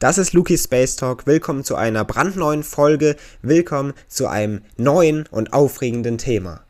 Das 0.00 0.16
ist 0.16 0.32
Luki 0.32 0.56
Space 0.56 0.94
Talk. 0.94 1.26
Willkommen 1.26 1.64
zu 1.64 1.74
einer 1.74 2.04
brandneuen 2.04 2.62
Folge. 2.62 3.16
Willkommen 3.42 3.94
zu 4.06 4.28
einem 4.28 4.62
neuen 4.76 5.26
und 5.26 5.52
aufregenden 5.52 6.18
Thema. 6.18 6.60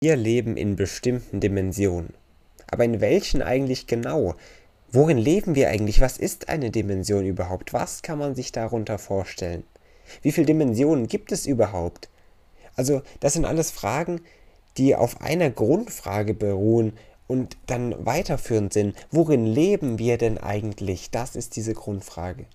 Wir 0.00 0.16
leben 0.16 0.56
in 0.56 0.74
bestimmten 0.74 1.38
Dimensionen. 1.38 2.14
Aber 2.68 2.84
in 2.84 3.00
welchen 3.00 3.42
eigentlich 3.42 3.86
genau? 3.86 4.34
Worin 4.90 5.18
leben 5.18 5.54
wir 5.54 5.68
eigentlich? 5.68 6.00
Was 6.00 6.18
ist 6.18 6.48
eine 6.48 6.70
Dimension 6.72 7.24
überhaupt? 7.24 7.72
Was 7.72 8.02
kann 8.02 8.18
man 8.18 8.34
sich 8.34 8.50
darunter 8.50 8.98
vorstellen? 8.98 9.62
Wie 10.20 10.32
viele 10.32 10.46
Dimensionen 10.46 11.06
gibt 11.06 11.30
es 11.30 11.46
überhaupt? 11.46 12.08
Also, 12.74 13.02
das 13.20 13.34
sind 13.34 13.44
alles 13.44 13.70
Fragen, 13.70 14.20
die 14.78 14.96
auf 14.96 15.20
einer 15.20 15.50
Grundfrage 15.50 16.34
beruhen, 16.34 16.94
und 17.30 17.56
dann 17.66 17.94
weiterführend 18.04 18.72
sind, 18.72 18.96
worin 19.12 19.46
leben 19.46 20.00
wir 20.00 20.18
denn 20.18 20.36
eigentlich? 20.36 21.12
Das 21.12 21.36
ist 21.36 21.54
diese 21.54 21.74
Grundfrage. 21.74 22.46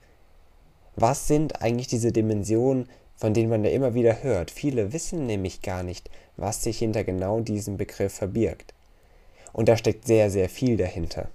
Was 0.97 1.29
sind 1.29 1.61
eigentlich 1.61 1.87
diese 1.87 2.11
Dimensionen, 2.11 2.89
von 3.15 3.33
denen 3.33 3.49
man 3.49 3.63
ja 3.63 3.71
immer 3.71 3.93
wieder 3.93 4.21
hört? 4.21 4.51
Viele 4.51 4.91
wissen 4.91 5.27
nämlich 5.27 5.61
gar 5.61 5.83
nicht, 5.83 6.09
was 6.35 6.61
sich 6.61 6.77
hinter 6.77 7.05
genau 7.05 7.39
diesem 7.39 7.77
Begriff 7.77 8.15
verbirgt. 8.15 8.73
Und 9.53 9.69
da 9.69 9.77
steckt 9.77 10.05
sehr, 10.07 10.29
sehr 10.29 10.49
viel 10.49 10.75
dahinter. 10.75 11.29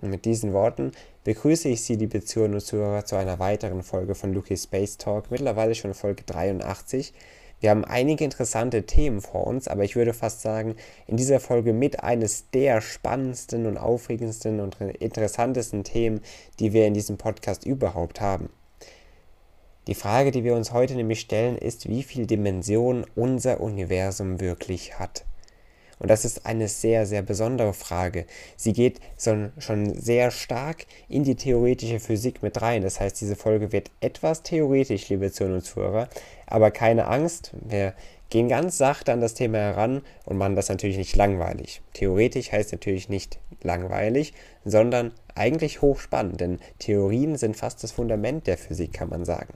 Und 0.00 0.10
mit 0.10 0.24
diesen 0.24 0.52
Worten 0.52 0.90
begrüße 1.22 1.68
ich 1.68 1.82
Sie, 1.82 1.94
liebe 1.94 2.24
Zuhörer 2.24 2.54
und 2.54 2.60
Zuhörer, 2.60 3.04
zu 3.04 3.14
einer 3.14 3.38
weiteren 3.38 3.84
Folge 3.84 4.16
von 4.16 4.34
Lucky 4.34 4.56
Space 4.56 4.96
Talk, 4.96 5.30
mittlerweile 5.30 5.76
schon 5.76 5.94
Folge 5.94 6.24
83. 6.24 7.12
Wir 7.64 7.70
haben 7.70 7.86
einige 7.86 8.24
interessante 8.24 8.82
Themen 8.82 9.22
vor 9.22 9.46
uns, 9.46 9.68
aber 9.68 9.84
ich 9.84 9.96
würde 9.96 10.12
fast 10.12 10.42
sagen, 10.42 10.76
in 11.06 11.16
dieser 11.16 11.40
Folge 11.40 11.72
mit 11.72 12.02
eines 12.04 12.50
der 12.50 12.82
spannendsten 12.82 13.64
und 13.64 13.78
aufregendsten 13.78 14.60
und 14.60 14.78
interessantesten 14.82 15.82
Themen, 15.82 16.20
die 16.60 16.74
wir 16.74 16.86
in 16.86 16.92
diesem 16.92 17.16
Podcast 17.16 17.64
überhaupt 17.64 18.20
haben. 18.20 18.50
Die 19.86 19.94
Frage, 19.94 20.30
die 20.30 20.44
wir 20.44 20.54
uns 20.54 20.72
heute 20.72 20.94
nämlich 20.94 21.20
stellen, 21.20 21.56
ist, 21.56 21.88
wie 21.88 22.02
viel 22.02 22.26
Dimension 22.26 23.06
unser 23.14 23.62
Universum 23.62 24.40
wirklich 24.40 24.98
hat. 24.98 25.24
Und 25.98 26.10
das 26.10 26.24
ist 26.24 26.46
eine 26.46 26.68
sehr, 26.68 27.06
sehr 27.06 27.22
besondere 27.22 27.72
Frage. 27.72 28.26
Sie 28.56 28.72
geht 28.72 29.00
schon 29.16 29.94
sehr 29.94 30.30
stark 30.30 30.86
in 31.08 31.24
die 31.24 31.36
theoretische 31.36 32.00
Physik 32.00 32.42
mit 32.42 32.60
rein. 32.62 32.82
Das 32.82 33.00
heißt, 33.00 33.20
diese 33.20 33.36
Folge 33.36 33.72
wird 33.72 33.90
etwas 34.00 34.42
theoretisch, 34.42 35.08
liebe 35.08 35.30
Zuhörer 35.30 35.54
und 35.54 35.64
Zuhörer. 35.64 36.08
Aber 36.46 36.70
keine 36.70 37.06
Angst, 37.06 37.52
wir 37.54 37.94
gehen 38.30 38.48
ganz 38.48 38.78
sachte 38.78 39.12
an 39.12 39.20
das 39.20 39.34
Thema 39.34 39.58
heran 39.58 40.02
und 40.24 40.36
machen 40.36 40.56
das 40.56 40.68
natürlich 40.68 40.96
nicht 40.96 41.14
langweilig. 41.14 41.82
Theoretisch 41.92 42.50
heißt 42.50 42.72
natürlich 42.72 43.08
nicht 43.08 43.38
langweilig, 43.62 44.34
sondern 44.64 45.12
eigentlich 45.34 45.82
hochspannend, 45.82 46.40
denn 46.40 46.58
Theorien 46.78 47.36
sind 47.36 47.56
fast 47.56 47.82
das 47.82 47.92
Fundament 47.92 48.46
der 48.46 48.58
Physik, 48.58 48.92
kann 48.92 49.08
man 49.08 49.24
sagen. 49.24 49.54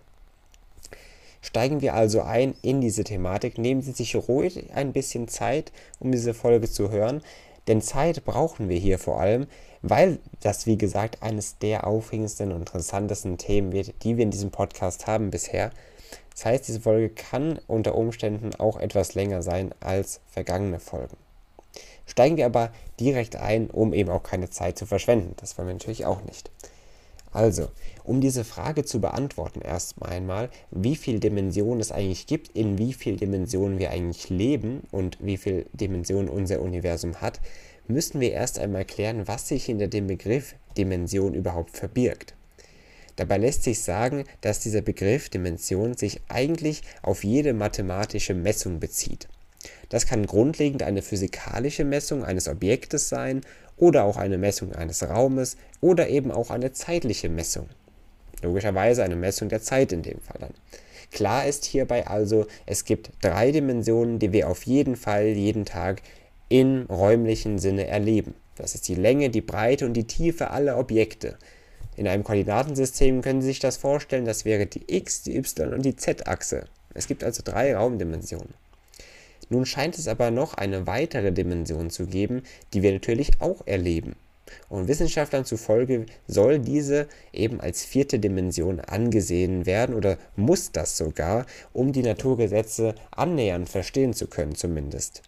Steigen 1.40 1.80
wir 1.80 1.94
also 1.94 2.22
ein 2.22 2.54
in 2.62 2.80
diese 2.80 3.04
Thematik. 3.04 3.58
Nehmen 3.58 3.82
Sie 3.82 3.92
sich 3.92 4.16
ruhig 4.16 4.72
ein 4.74 4.92
bisschen 4.92 5.28
Zeit, 5.28 5.72
um 6.00 6.10
diese 6.10 6.34
Folge 6.34 6.70
zu 6.70 6.90
hören, 6.90 7.22
denn 7.68 7.82
Zeit 7.82 8.24
brauchen 8.24 8.68
wir 8.68 8.78
hier 8.78 8.98
vor 8.98 9.20
allem, 9.20 9.46
weil 9.82 10.18
das, 10.40 10.66
wie 10.66 10.78
gesagt, 10.78 11.22
eines 11.22 11.58
der 11.58 11.86
aufregendsten 11.86 12.50
und 12.50 12.60
interessantesten 12.60 13.38
Themen 13.38 13.72
wird, 13.72 13.94
die 14.02 14.16
wir 14.16 14.24
in 14.24 14.30
diesem 14.30 14.50
Podcast 14.50 15.06
haben 15.06 15.30
bisher. 15.30 15.70
Das 16.34 16.46
heißt, 16.46 16.68
diese 16.68 16.80
Folge 16.80 17.10
kann 17.10 17.58
unter 17.66 17.94
Umständen 17.94 18.54
auch 18.54 18.78
etwas 18.78 19.14
länger 19.14 19.42
sein 19.42 19.74
als 19.80 20.20
vergangene 20.26 20.80
Folgen. 20.80 21.16
Steigen 22.06 22.38
wir 22.38 22.46
aber 22.46 22.72
direkt 22.98 23.36
ein, 23.36 23.68
um 23.68 23.92
eben 23.92 24.10
auch 24.10 24.22
keine 24.22 24.48
Zeit 24.48 24.78
zu 24.78 24.86
verschwenden. 24.86 25.34
Das 25.36 25.58
wollen 25.58 25.68
wir 25.68 25.74
natürlich 25.74 26.06
auch 26.06 26.22
nicht. 26.22 26.50
Also, 27.38 27.70
um 28.02 28.20
diese 28.20 28.42
Frage 28.42 28.84
zu 28.84 29.00
beantworten, 29.00 29.60
erstmal 29.60 30.10
einmal, 30.10 30.50
wie 30.72 30.96
viele 30.96 31.20
Dimensionen 31.20 31.78
es 31.78 31.92
eigentlich 31.92 32.26
gibt, 32.26 32.48
in 32.56 32.78
wie 32.78 32.92
vielen 32.92 33.16
Dimensionen 33.16 33.78
wir 33.78 33.92
eigentlich 33.92 34.28
leben 34.28 34.82
und 34.90 35.18
wie 35.20 35.36
viele 35.36 35.66
Dimensionen 35.72 36.28
unser 36.28 36.60
Universum 36.60 37.20
hat, 37.20 37.40
müssen 37.86 38.20
wir 38.20 38.32
erst 38.32 38.58
einmal 38.58 38.84
klären, 38.84 39.28
was 39.28 39.46
sich 39.46 39.66
hinter 39.66 39.86
dem 39.86 40.08
Begriff 40.08 40.56
Dimension 40.76 41.32
überhaupt 41.32 41.76
verbirgt. 41.76 42.34
Dabei 43.14 43.38
lässt 43.38 43.62
sich 43.62 43.82
sagen, 43.82 44.24
dass 44.40 44.58
dieser 44.58 44.82
Begriff 44.82 45.28
Dimension 45.28 45.96
sich 45.96 46.20
eigentlich 46.26 46.82
auf 47.02 47.22
jede 47.22 47.52
mathematische 47.52 48.34
Messung 48.34 48.80
bezieht. 48.80 49.28
Das 49.90 50.06
kann 50.06 50.26
grundlegend 50.26 50.82
eine 50.82 51.02
physikalische 51.02 51.84
Messung 51.84 52.24
eines 52.24 52.48
Objektes 52.48 53.08
sein 53.08 53.42
oder 53.78 54.04
auch 54.04 54.16
eine 54.16 54.38
Messung 54.38 54.74
eines 54.74 55.02
Raumes 55.08 55.56
oder 55.80 56.08
eben 56.08 56.30
auch 56.30 56.50
eine 56.50 56.72
zeitliche 56.72 57.28
Messung. 57.28 57.68
Logischerweise 58.42 59.02
eine 59.02 59.16
Messung 59.16 59.48
der 59.48 59.62
Zeit 59.62 59.92
in 59.92 60.02
dem 60.02 60.20
Fall 60.20 60.38
dann. 60.40 60.54
Klar 61.10 61.46
ist 61.46 61.64
hierbei 61.64 62.06
also, 62.06 62.46
es 62.66 62.84
gibt 62.84 63.10
drei 63.22 63.50
Dimensionen, 63.50 64.18
die 64.18 64.32
wir 64.32 64.48
auf 64.48 64.64
jeden 64.64 64.96
Fall 64.96 65.28
jeden 65.28 65.64
Tag 65.64 66.02
im 66.48 66.86
räumlichen 66.86 67.58
Sinne 67.58 67.86
erleben. 67.86 68.34
Das 68.56 68.74
ist 68.74 68.88
die 68.88 68.94
Länge, 68.94 69.30
die 69.30 69.40
Breite 69.40 69.86
und 69.86 69.94
die 69.94 70.06
Tiefe 70.06 70.50
aller 70.50 70.78
Objekte. 70.78 71.36
In 71.96 72.06
einem 72.06 72.24
Koordinatensystem 72.24 73.22
können 73.22 73.40
Sie 73.40 73.48
sich 73.48 73.58
das 73.58 73.76
vorstellen, 73.76 74.24
das 74.24 74.44
wäre 74.44 74.66
die 74.66 74.84
x, 74.86 75.22
die 75.22 75.36
y 75.36 75.72
und 75.72 75.82
die 75.82 75.96
z-Achse. 75.96 76.66
Es 76.94 77.06
gibt 77.06 77.24
also 77.24 77.42
drei 77.44 77.74
Raumdimensionen. 77.74 78.54
Nun 79.50 79.66
scheint 79.66 79.98
es 79.98 80.08
aber 80.08 80.30
noch 80.30 80.54
eine 80.54 80.86
weitere 80.86 81.32
Dimension 81.32 81.90
zu 81.90 82.06
geben, 82.06 82.42
die 82.72 82.82
wir 82.82 82.92
natürlich 82.92 83.40
auch 83.40 83.66
erleben. 83.66 84.16
Und 84.68 84.88
Wissenschaftlern 84.88 85.44
zufolge 85.44 86.06
soll 86.26 86.58
diese 86.58 87.06
eben 87.32 87.60
als 87.60 87.84
vierte 87.84 88.18
Dimension 88.18 88.80
angesehen 88.80 89.66
werden 89.66 89.94
oder 89.94 90.18
muss 90.36 90.72
das 90.72 90.96
sogar, 90.96 91.46
um 91.72 91.92
die 91.92 92.02
Naturgesetze 92.02 92.94
annähernd 93.10 93.68
verstehen 93.68 94.14
zu 94.14 94.26
können 94.26 94.54
zumindest. 94.54 95.22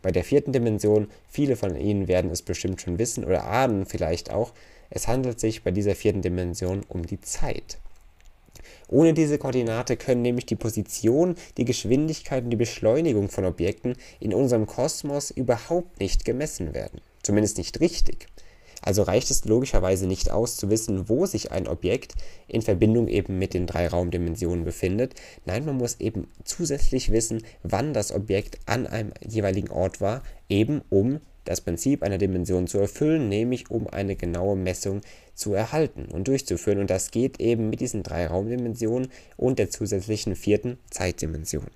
Bei 0.00 0.10
der 0.10 0.24
vierten 0.24 0.52
Dimension, 0.52 1.08
viele 1.28 1.56
von 1.56 1.76
Ihnen 1.76 2.08
werden 2.08 2.30
es 2.30 2.42
bestimmt 2.42 2.80
schon 2.80 2.98
wissen 2.98 3.24
oder 3.24 3.44
ahnen 3.44 3.84
vielleicht 3.84 4.30
auch, 4.30 4.52
es 4.90 5.08
handelt 5.08 5.40
sich 5.40 5.62
bei 5.62 5.70
dieser 5.70 5.94
vierten 5.94 6.22
Dimension 6.22 6.82
um 6.88 7.04
die 7.04 7.20
Zeit. 7.20 7.78
Ohne 8.92 9.14
diese 9.14 9.38
Koordinate 9.38 9.96
können 9.96 10.20
nämlich 10.20 10.44
die 10.44 10.54
Position, 10.54 11.36
die 11.56 11.64
Geschwindigkeit 11.64 12.44
und 12.44 12.50
die 12.50 12.56
Beschleunigung 12.56 13.30
von 13.30 13.46
Objekten 13.46 13.96
in 14.20 14.34
unserem 14.34 14.66
Kosmos 14.66 15.30
überhaupt 15.30 15.98
nicht 15.98 16.26
gemessen 16.26 16.74
werden. 16.74 17.00
Zumindest 17.22 17.56
nicht 17.56 17.80
richtig. 17.80 18.26
Also 18.82 19.02
reicht 19.02 19.30
es 19.30 19.46
logischerweise 19.46 20.06
nicht 20.06 20.30
aus, 20.30 20.56
zu 20.56 20.68
wissen, 20.68 21.08
wo 21.08 21.24
sich 21.24 21.52
ein 21.52 21.68
Objekt 21.68 22.16
in 22.48 22.60
Verbindung 22.60 23.08
eben 23.08 23.38
mit 23.38 23.54
den 23.54 23.66
drei 23.66 23.88
Raumdimensionen 23.88 24.64
befindet. 24.64 25.14
Nein, 25.46 25.64
man 25.64 25.78
muss 25.78 25.98
eben 25.98 26.28
zusätzlich 26.44 27.10
wissen, 27.10 27.44
wann 27.62 27.94
das 27.94 28.12
Objekt 28.12 28.58
an 28.66 28.86
einem 28.86 29.14
jeweiligen 29.26 29.70
Ort 29.70 30.02
war, 30.02 30.22
eben 30.50 30.82
um 30.90 31.20
das 31.44 31.60
Prinzip 31.60 32.02
einer 32.02 32.18
Dimension 32.18 32.66
zu 32.66 32.78
erfüllen, 32.78 33.28
nämlich 33.28 33.70
um 33.70 33.88
eine 33.88 34.16
genaue 34.16 34.56
Messung 34.56 35.00
zu 35.34 35.54
erhalten 35.54 36.06
und 36.06 36.28
durchzuführen. 36.28 36.78
Und 36.78 36.90
das 36.90 37.10
geht 37.10 37.40
eben 37.40 37.70
mit 37.70 37.80
diesen 37.80 38.02
drei 38.02 38.26
Raumdimensionen 38.26 39.10
und 39.36 39.58
der 39.58 39.70
zusätzlichen 39.70 40.36
vierten 40.36 40.78
Zeitdimension. 40.90 41.66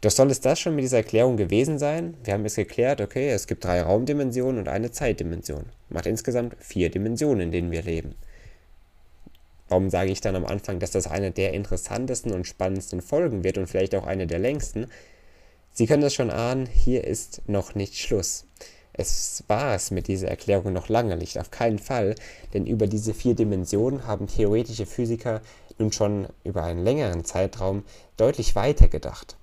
Doch 0.00 0.12
soll 0.12 0.30
es 0.30 0.40
das 0.40 0.60
schon 0.60 0.76
mit 0.76 0.84
dieser 0.84 0.98
Erklärung 0.98 1.36
gewesen 1.36 1.78
sein? 1.78 2.14
Wir 2.22 2.34
haben 2.34 2.44
es 2.44 2.54
geklärt, 2.54 3.00
okay, 3.00 3.30
es 3.30 3.48
gibt 3.48 3.64
drei 3.64 3.82
Raumdimensionen 3.82 4.60
und 4.60 4.68
eine 4.68 4.92
Zeitdimension. 4.92 5.64
Macht 5.88 6.06
insgesamt 6.06 6.56
vier 6.60 6.88
Dimensionen, 6.88 7.40
in 7.40 7.50
denen 7.50 7.70
wir 7.72 7.82
leben. 7.82 8.14
Warum 9.68 9.90
sage 9.90 10.10
ich 10.12 10.20
dann 10.20 10.36
am 10.36 10.46
Anfang, 10.46 10.78
dass 10.78 10.92
das 10.92 11.08
eine 11.08 11.30
der 11.30 11.52
interessantesten 11.52 12.32
und 12.32 12.46
spannendsten 12.46 13.02
Folgen 13.02 13.42
wird 13.44 13.58
und 13.58 13.66
vielleicht 13.66 13.94
auch 13.94 14.06
eine 14.06 14.26
der 14.26 14.38
längsten? 14.38 14.86
Sie 15.78 15.86
können 15.86 16.02
das 16.02 16.14
schon 16.14 16.32
ahnen, 16.32 16.66
hier 16.66 17.04
ist 17.04 17.42
noch 17.46 17.76
nicht 17.76 17.96
Schluss. 17.96 18.46
Es 18.94 19.44
war 19.46 19.76
es 19.76 19.92
mit 19.92 20.08
dieser 20.08 20.26
Erklärung 20.26 20.72
noch 20.72 20.88
lange 20.88 21.16
nicht, 21.16 21.38
auf 21.38 21.52
keinen 21.52 21.78
Fall, 21.78 22.16
denn 22.52 22.66
über 22.66 22.88
diese 22.88 23.14
vier 23.14 23.36
Dimensionen 23.36 24.04
haben 24.04 24.26
theoretische 24.26 24.86
Physiker 24.86 25.40
nun 25.78 25.92
schon 25.92 26.26
über 26.42 26.64
einen 26.64 26.82
längeren 26.82 27.24
Zeitraum 27.24 27.84
deutlich 28.16 28.56
weiter 28.56 28.88
gedacht. 28.88 29.36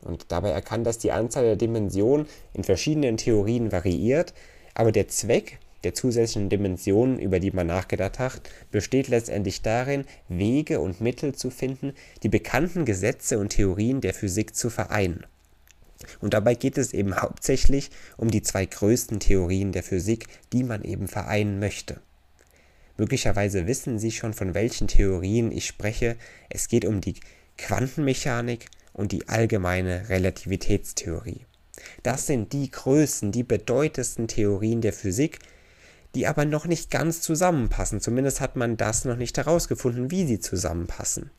Und 0.00 0.26
dabei 0.28 0.50
erkannt, 0.50 0.86
dass 0.86 0.98
die 0.98 1.10
Anzahl 1.10 1.42
der 1.42 1.56
Dimensionen 1.56 2.28
in 2.52 2.62
verschiedenen 2.62 3.16
Theorien 3.16 3.72
variiert, 3.72 4.32
aber 4.74 4.92
der 4.92 5.08
Zweck 5.08 5.58
der 5.82 5.92
zusätzlichen 5.92 6.50
Dimensionen, 6.50 7.18
über 7.18 7.40
die 7.40 7.50
man 7.50 7.66
nachgedacht 7.66 8.20
hat, 8.20 8.42
besteht 8.70 9.08
letztendlich 9.08 9.62
darin, 9.62 10.04
Wege 10.28 10.78
und 10.78 11.00
Mittel 11.00 11.34
zu 11.34 11.50
finden, 11.50 11.94
die 12.22 12.28
bekannten 12.28 12.84
Gesetze 12.84 13.40
und 13.40 13.48
Theorien 13.48 14.00
der 14.00 14.14
Physik 14.14 14.54
zu 14.54 14.70
vereinen. 14.70 15.26
Und 16.20 16.34
dabei 16.34 16.54
geht 16.54 16.78
es 16.78 16.92
eben 16.92 17.16
hauptsächlich 17.16 17.90
um 18.16 18.30
die 18.30 18.42
zwei 18.42 18.66
größten 18.66 19.20
Theorien 19.20 19.72
der 19.72 19.82
Physik, 19.82 20.26
die 20.52 20.64
man 20.64 20.82
eben 20.82 21.08
vereinen 21.08 21.58
möchte. 21.58 22.00
Möglicherweise 22.96 23.66
wissen 23.66 23.98
Sie 23.98 24.12
schon, 24.12 24.34
von 24.34 24.54
welchen 24.54 24.86
Theorien 24.86 25.50
ich 25.50 25.66
spreche. 25.66 26.16
Es 26.48 26.68
geht 26.68 26.84
um 26.84 27.00
die 27.00 27.14
Quantenmechanik 27.58 28.66
und 28.92 29.12
die 29.12 29.28
allgemeine 29.28 30.08
Relativitätstheorie. 30.08 31.44
Das 32.02 32.26
sind 32.26 32.52
die 32.52 32.70
größten, 32.70 33.32
die 33.32 33.42
bedeutendsten 33.42 34.28
Theorien 34.28 34.80
der 34.80 34.92
Physik, 34.92 35.40
die 36.14 36.26
aber 36.28 36.44
noch 36.44 36.66
nicht 36.66 36.90
ganz 36.90 37.20
zusammenpassen. 37.20 38.00
Zumindest 38.00 38.40
hat 38.40 38.54
man 38.54 38.76
das 38.76 39.04
noch 39.04 39.16
nicht 39.16 39.36
herausgefunden, 39.36 40.12
wie 40.12 40.26
sie 40.26 40.38
zusammenpassen. 40.38 41.30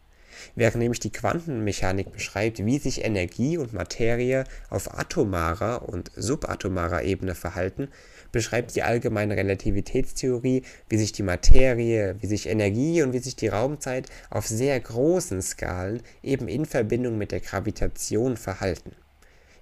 Während 0.55 0.77
nämlich 0.77 0.99
die 0.99 1.11
Quantenmechanik 1.11 2.11
beschreibt, 2.11 2.65
wie 2.65 2.79
sich 2.79 3.03
Energie 3.03 3.57
und 3.57 3.73
Materie 3.73 4.45
auf 4.69 4.97
atomarer 4.97 5.87
und 5.87 6.11
subatomarer 6.15 7.03
Ebene 7.03 7.35
verhalten, 7.35 7.89
beschreibt 8.31 8.75
die 8.75 8.83
allgemeine 8.83 9.37
Relativitätstheorie, 9.37 10.63
wie 10.89 10.97
sich 10.97 11.11
die 11.11 11.23
Materie, 11.23 12.15
wie 12.19 12.27
sich 12.27 12.47
Energie 12.47 13.01
und 13.01 13.13
wie 13.13 13.19
sich 13.19 13.35
die 13.35 13.47
Raumzeit 13.47 14.07
auf 14.29 14.47
sehr 14.47 14.79
großen 14.79 15.41
Skalen 15.41 16.01
eben 16.21 16.47
in 16.47 16.65
Verbindung 16.65 17.17
mit 17.17 17.31
der 17.31 17.39
Gravitation 17.39 18.35
verhalten. 18.35 18.91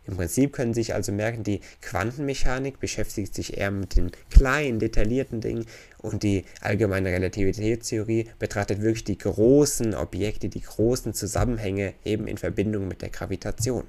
Im 0.06 0.18
Prinzip 0.18 0.52
können 0.52 0.74
Sie 0.74 0.82
sich 0.82 0.94
also 0.94 1.12
merken, 1.12 1.44
die 1.44 1.62
Quantenmechanik 1.82 2.80
beschäftigt 2.80 3.34
sich 3.34 3.58
eher 3.58 3.72
mit 3.72 3.96
den 3.96 4.12
kleinen, 4.30 4.80
detaillierten 4.80 5.40
Dingen 5.40 5.66
und 6.04 6.22
die 6.22 6.46
allgemeine 6.62 7.10
Relativitätstheorie 7.12 8.30
betrachtet 8.38 8.82
wirklich 8.82 9.06
die 9.06 9.18
großen 9.18 9.96
Objekte, 9.96 10.50
die 10.50 10.62
großen 10.62 11.14
Zusammenhänge 11.14 11.94
eben 12.04 12.28
in 12.28 12.38
Verbindung 12.38 12.88
mit 12.88 13.02
der 13.02 13.10
Gravitation. 13.10 13.86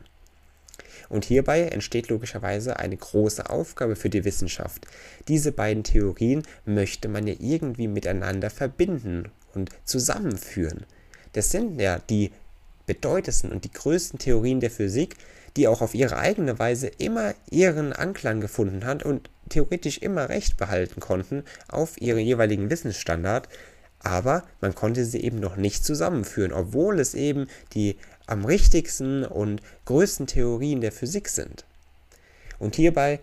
Und 1.08 1.24
hierbei 1.26 1.62
entsteht 1.62 2.08
logischerweise 2.08 2.78
eine 2.78 2.96
große 2.96 3.50
Aufgabe 3.50 3.96
für 3.96 4.08
die 4.08 4.24
Wissenschaft. 4.24 4.86
Diese 5.28 5.52
beiden 5.52 5.82
Theorien 5.82 6.44
möchte 6.64 7.08
man 7.08 7.26
ja 7.26 7.34
irgendwie 7.38 7.88
miteinander 7.88 8.48
verbinden 8.48 9.30
und 9.52 9.70
zusammenführen. 9.84 10.86
Das 11.32 11.50
sind 11.50 11.80
ja 11.80 11.98
die 11.98 12.30
bedeutendsten 12.86 13.50
und 13.50 13.64
die 13.64 13.72
größten 13.72 14.18
Theorien 14.20 14.60
der 14.60 14.70
Physik, 14.70 15.16
die 15.56 15.68
auch 15.68 15.80
auf 15.82 15.94
ihre 15.94 16.16
eigene 16.16 16.58
Weise 16.58 16.88
immer 16.88 17.34
ihren 17.50 17.92
Anklang 17.92 18.40
gefunden 18.40 18.84
hat 18.84 19.04
und 19.04 19.30
theoretisch 19.48 19.98
immer 19.98 20.28
Recht 20.28 20.56
behalten 20.56 21.00
konnten 21.00 21.44
auf 21.68 22.00
ihren 22.00 22.20
jeweiligen 22.20 22.70
Wissensstandard, 22.70 23.48
aber 24.00 24.44
man 24.60 24.74
konnte 24.74 25.04
sie 25.04 25.22
eben 25.22 25.40
noch 25.40 25.56
nicht 25.56 25.84
zusammenführen, 25.84 26.52
obwohl 26.52 27.00
es 27.00 27.14
eben 27.14 27.46
die 27.72 27.96
am 28.26 28.44
richtigsten 28.44 29.24
und 29.24 29.62
größten 29.84 30.26
Theorien 30.26 30.80
der 30.80 30.92
Physik 30.92 31.28
sind. 31.28 31.64
Und 32.58 32.76
hierbei 32.76 33.20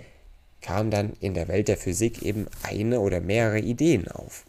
kamen 0.62 0.92
dann 0.92 1.13
in 1.19 1.34
der 1.34 1.48
Welt 1.48 1.68
der 1.68 1.77
Physik 1.77 2.22
eben 2.22 2.48
eine 2.63 3.00
oder 3.00 3.19
mehrere 3.19 3.60
Ideen 3.60 4.07
auf. 4.07 4.45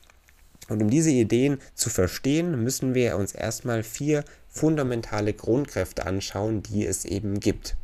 Und 0.69 0.83
um 0.83 0.91
diese 0.91 1.11
Ideen 1.11 1.59
zu 1.75 1.91
verstehen, 1.91 2.63
müssen 2.63 2.95
wir 2.95 3.17
uns 3.17 3.33
erstmal 3.33 3.83
vier 3.83 4.25
fundamentale 4.53 5.33
Grundkräfte 5.33 6.07
anschauen, 6.07 6.63
die 6.63 6.87
es 6.87 7.05
eben 7.05 7.41
gibt. 7.41 7.77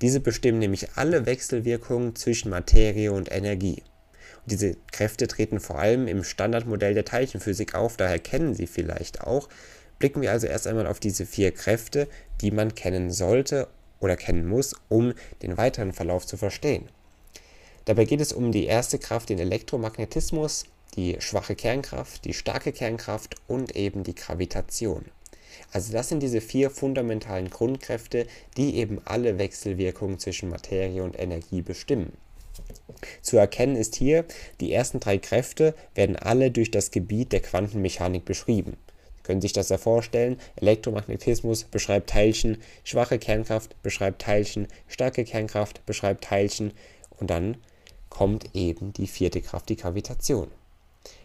Diese 0.00 0.20
bestimmen 0.20 0.60
nämlich 0.60 0.92
alle 0.94 1.26
Wechselwirkungen 1.26 2.14
zwischen 2.14 2.50
Materie 2.50 3.12
und 3.12 3.30
Energie. 3.30 3.82
Und 4.42 4.52
diese 4.52 4.76
Kräfte 4.92 5.26
treten 5.26 5.60
vor 5.60 5.78
allem 5.78 6.06
im 6.06 6.22
Standardmodell 6.22 6.94
der 6.94 7.04
Teilchenphysik 7.04 7.74
auf, 7.74 7.96
daher 7.96 8.18
kennen 8.18 8.54
Sie 8.54 8.66
vielleicht 8.66 9.22
auch. 9.22 9.48
Blicken 9.98 10.22
wir 10.22 10.30
also 10.30 10.46
erst 10.46 10.66
einmal 10.66 10.86
auf 10.86 11.00
diese 11.00 11.26
vier 11.26 11.52
Kräfte, 11.52 12.08
die 12.40 12.50
man 12.50 12.74
kennen 12.74 13.10
sollte 13.10 13.68
oder 14.00 14.16
kennen 14.16 14.46
muss, 14.46 14.74
um 14.88 15.14
den 15.42 15.56
weiteren 15.56 15.92
Verlauf 15.92 16.26
zu 16.26 16.36
verstehen. 16.36 16.88
Dabei 17.86 18.04
geht 18.04 18.20
es 18.20 18.32
um 18.32 18.52
die 18.52 18.66
erste 18.66 18.98
Kraft, 18.98 19.28
den 19.28 19.38
Elektromagnetismus, 19.38 20.64
die 20.96 21.16
schwache 21.20 21.54
Kernkraft, 21.54 22.24
die 22.24 22.34
starke 22.34 22.72
Kernkraft 22.72 23.36
und 23.46 23.74
eben 23.76 24.04
die 24.04 24.14
Gravitation. 24.14 25.06
Also 25.72 25.92
das 25.92 26.08
sind 26.08 26.22
diese 26.22 26.40
vier 26.40 26.70
fundamentalen 26.70 27.50
Grundkräfte, 27.50 28.26
die 28.56 28.76
eben 28.76 29.00
alle 29.04 29.38
Wechselwirkungen 29.38 30.18
zwischen 30.18 30.50
Materie 30.50 31.02
und 31.02 31.18
Energie 31.18 31.62
bestimmen. 31.62 32.12
Zu 33.22 33.36
erkennen 33.36 33.76
ist 33.76 33.96
hier, 33.96 34.24
die 34.60 34.72
ersten 34.72 35.00
drei 35.00 35.18
Kräfte 35.18 35.74
werden 35.94 36.16
alle 36.16 36.50
durch 36.50 36.70
das 36.70 36.90
Gebiet 36.90 37.32
der 37.32 37.40
Quantenmechanik 37.40 38.24
beschrieben. 38.24 38.76
Sie 39.16 39.22
können 39.22 39.40
sich 39.40 39.52
das 39.52 39.70
ja 39.70 39.78
vorstellen, 39.78 40.38
Elektromagnetismus 40.56 41.64
beschreibt 41.64 42.10
Teilchen, 42.10 42.58
schwache 42.84 43.18
Kernkraft 43.18 43.80
beschreibt 43.82 44.22
Teilchen, 44.22 44.68
starke 44.86 45.24
Kernkraft 45.24 45.84
beschreibt 45.86 46.24
Teilchen 46.24 46.72
und 47.18 47.30
dann 47.30 47.56
kommt 48.10 48.54
eben 48.54 48.92
die 48.92 49.08
vierte 49.08 49.40
Kraft, 49.40 49.68
die 49.68 49.76
Gravitation. 49.76 50.48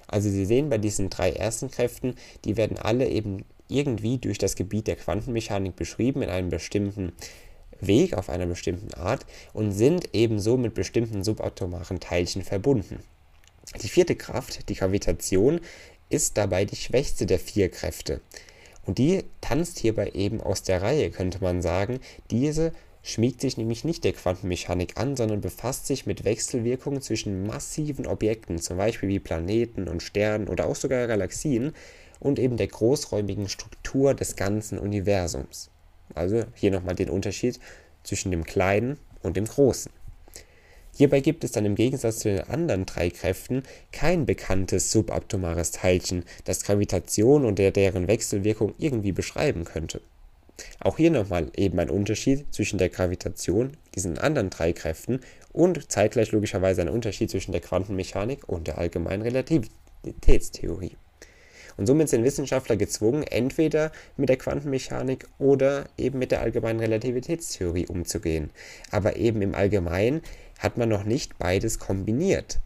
Also 0.08 0.30
Sie 0.30 0.46
sehen 0.46 0.70
bei 0.70 0.80
diesen 0.80 1.10
drei 1.10 1.32
ersten 1.32 1.70
Kräften, 1.70 2.16
die 2.46 2.58
werden 2.58 2.78
alle 2.78 3.08
eben 3.08 3.46
irgendwie 3.70 4.18
durch 4.18 4.38
das 4.38 4.56
Gebiet 4.56 4.88
der 4.88 4.98
Quantenmechanik 4.98 5.76
beschrieben 5.76 6.22
in 6.22 6.30
einem 6.30 6.50
bestimmten 6.50 7.14
Weg, 7.80 8.14
auf 8.14 8.30
einer 8.30 8.46
bestimmten 8.46 8.94
Art 8.94 9.26
und 9.54 9.72
sind 9.72 10.10
ebenso 10.14 10.58
mit 10.58 10.74
bestimmten 10.74 11.24
subatomaren 11.24 12.00
Teilchen 12.00 12.44
verbunden. 12.44 13.00
Die 13.82 13.88
vierte 13.88 14.16
Kraft, 14.16 14.68
die 14.70 14.76
Gravitation, 14.76 15.62
ist 16.10 16.38
dabei 16.38 16.66
die 16.66 16.76
schwächste 16.76 17.26
der 17.26 17.40
vier 17.40 17.70
Kräfte. 17.70 18.20
Und 18.86 18.98
die 18.98 19.24
tanzt 19.42 19.80
hierbei 19.80 20.12
eben 20.14 20.42
aus 20.42 20.64
der 20.64 20.82
Reihe, 20.82 21.12
könnte 21.12 21.40
man 21.42 21.62
sagen. 21.62 22.00
Diese 22.32 22.74
schmiegt 23.04 23.42
sich 23.42 23.58
nämlich 23.58 23.84
nicht 23.84 24.04
der 24.04 24.14
Quantenmechanik 24.14 24.98
an, 24.98 25.16
sondern 25.16 25.42
befasst 25.42 25.86
sich 25.86 26.06
mit 26.06 26.26
Wechselwirkungen 26.26 27.02
zwischen 27.02 27.46
massiven 27.46 28.08
Objekten, 28.08 28.60
zum 28.60 28.78
Beispiel 28.78 29.10
wie 29.10 29.20
Planeten 29.20 29.88
und 29.88 30.04
Sternen 30.04 30.48
oder 30.48 30.66
auch 30.66 30.76
sogar 30.76 31.08
Galaxien, 31.08 31.74
und 32.20 32.40
eben 32.40 32.58
der 32.58 32.68
großräumigen 32.68 33.50
Struktur 33.50 34.14
des 34.14 34.36
ganzen 34.36 34.80
Universums. 34.80 35.70
Also 36.16 36.44
hier 36.56 36.72
nochmal 36.72 36.96
den 36.96 37.10
Unterschied 37.10 37.60
zwischen 38.04 38.32
dem 38.32 38.44
Kleinen 38.44 38.98
und 39.22 39.38
dem 39.38 39.46
Großen. 39.46 39.92
Hierbei 40.96 41.22
gibt 41.22 41.44
es 41.44 41.52
dann 41.52 41.66
im 41.66 41.76
Gegensatz 41.76 42.20
zu 42.20 42.30
den 42.30 42.50
anderen 42.50 42.86
drei 42.86 43.10
Kräften 43.10 43.64
kein 43.92 44.26
bekanntes 44.26 44.92
subatomares 44.92 45.72
Teilchen, 45.72 46.26
das 46.44 46.64
Gravitation 46.64 47.46
und 47.46 47.58
deren 47.58 48.08
Wechselwirkung 48.08 48.74
irgendwie 48.78 49.14
beschreiben 49.14 49.64
könnte. 49.64 50.02
Auch 50.82 50.98
hier 50.98 51.12
nochmal 51.12 51.52
eben 51.56 51.80
ein 51.80 51.90
Unterschied 51.90 52.46
zwischen 52.54 52.80
der 52.80 52.90
Gravitation, 52.90 53.78
diesen 53.96 54.18
anderen 54.18 54.50
drei 54.50 54.74
Kräften, 54.74 55.22
und 55.54 55.90
zeitgleich 55.92 56.32
logischerweise 56.32 56.82
ein 56.82 56.90
Unterschied 56.90 57.30
zwischen 57.32 57.54
der 57.54 57.62
Quantenmechanik 57.62 58.48
und 58.48 58.68
der 58.68 58.78
allgemeinen 58.78 59.22
Relativitätstheorie. 59.22 60.98
Und 61.80 61.86
somit 61.86 62.10
sind 62.10 62.26
Wissenschaftler 62.26 62.76
gezwungen, 62.76 63.24
entweder 63.24 63.94
mit 64.18 64.28
der 64.28 64.36
Quantenmechanik 64.36 65.26
oder 65.38 65.86
eben 65.98 66.20
mit 66.20 66.32
der 66.32 66.42
allgemeinen 66.42 66.82
Relativitätstheorie 66.82 67.88
umzugehen. 67.88 68.50
Aber 68.92 69.16
eben 69.16 69.42
im 69.42 69.56
Allgemeinen 69.56 70.22
hat 70.60 70.78
man 70.78 70.90
noch 70.90 71.06
nicht 71.06 71.40
beides 71.40 71.80
kombiniert. 71.80 72.60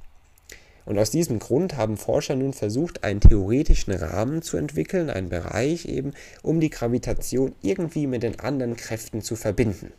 Und 0.85 0.97
aus 0.97 1.11
diesem 1.11 1.37
Grund 1.37 1.77
haben 1.77 1.95
Forscher 1.95 2.35
nun 2.35 2.53
versucht, 2.53 3.03
einen 3.03 3.19
theoretischen 3.19 3.93
Rahmen 3.93 4.41
zu 4.41 4.57
entwickeln, 4.57 5.11
einen 5.11 5.29
Bereich 5.29 5.85
eben, 5.85 6.13
um 6.41 6.59
die 6.59 6.71
Gravitation 6.71 7.53
irgendwie 7.61 8.07
mit 8.07 8.23
den 8.23 8.39
anderen 8.39 8.75
Kräften 8.75 9.21
zu 9.21 9.35
verbinden. 9.35 9.93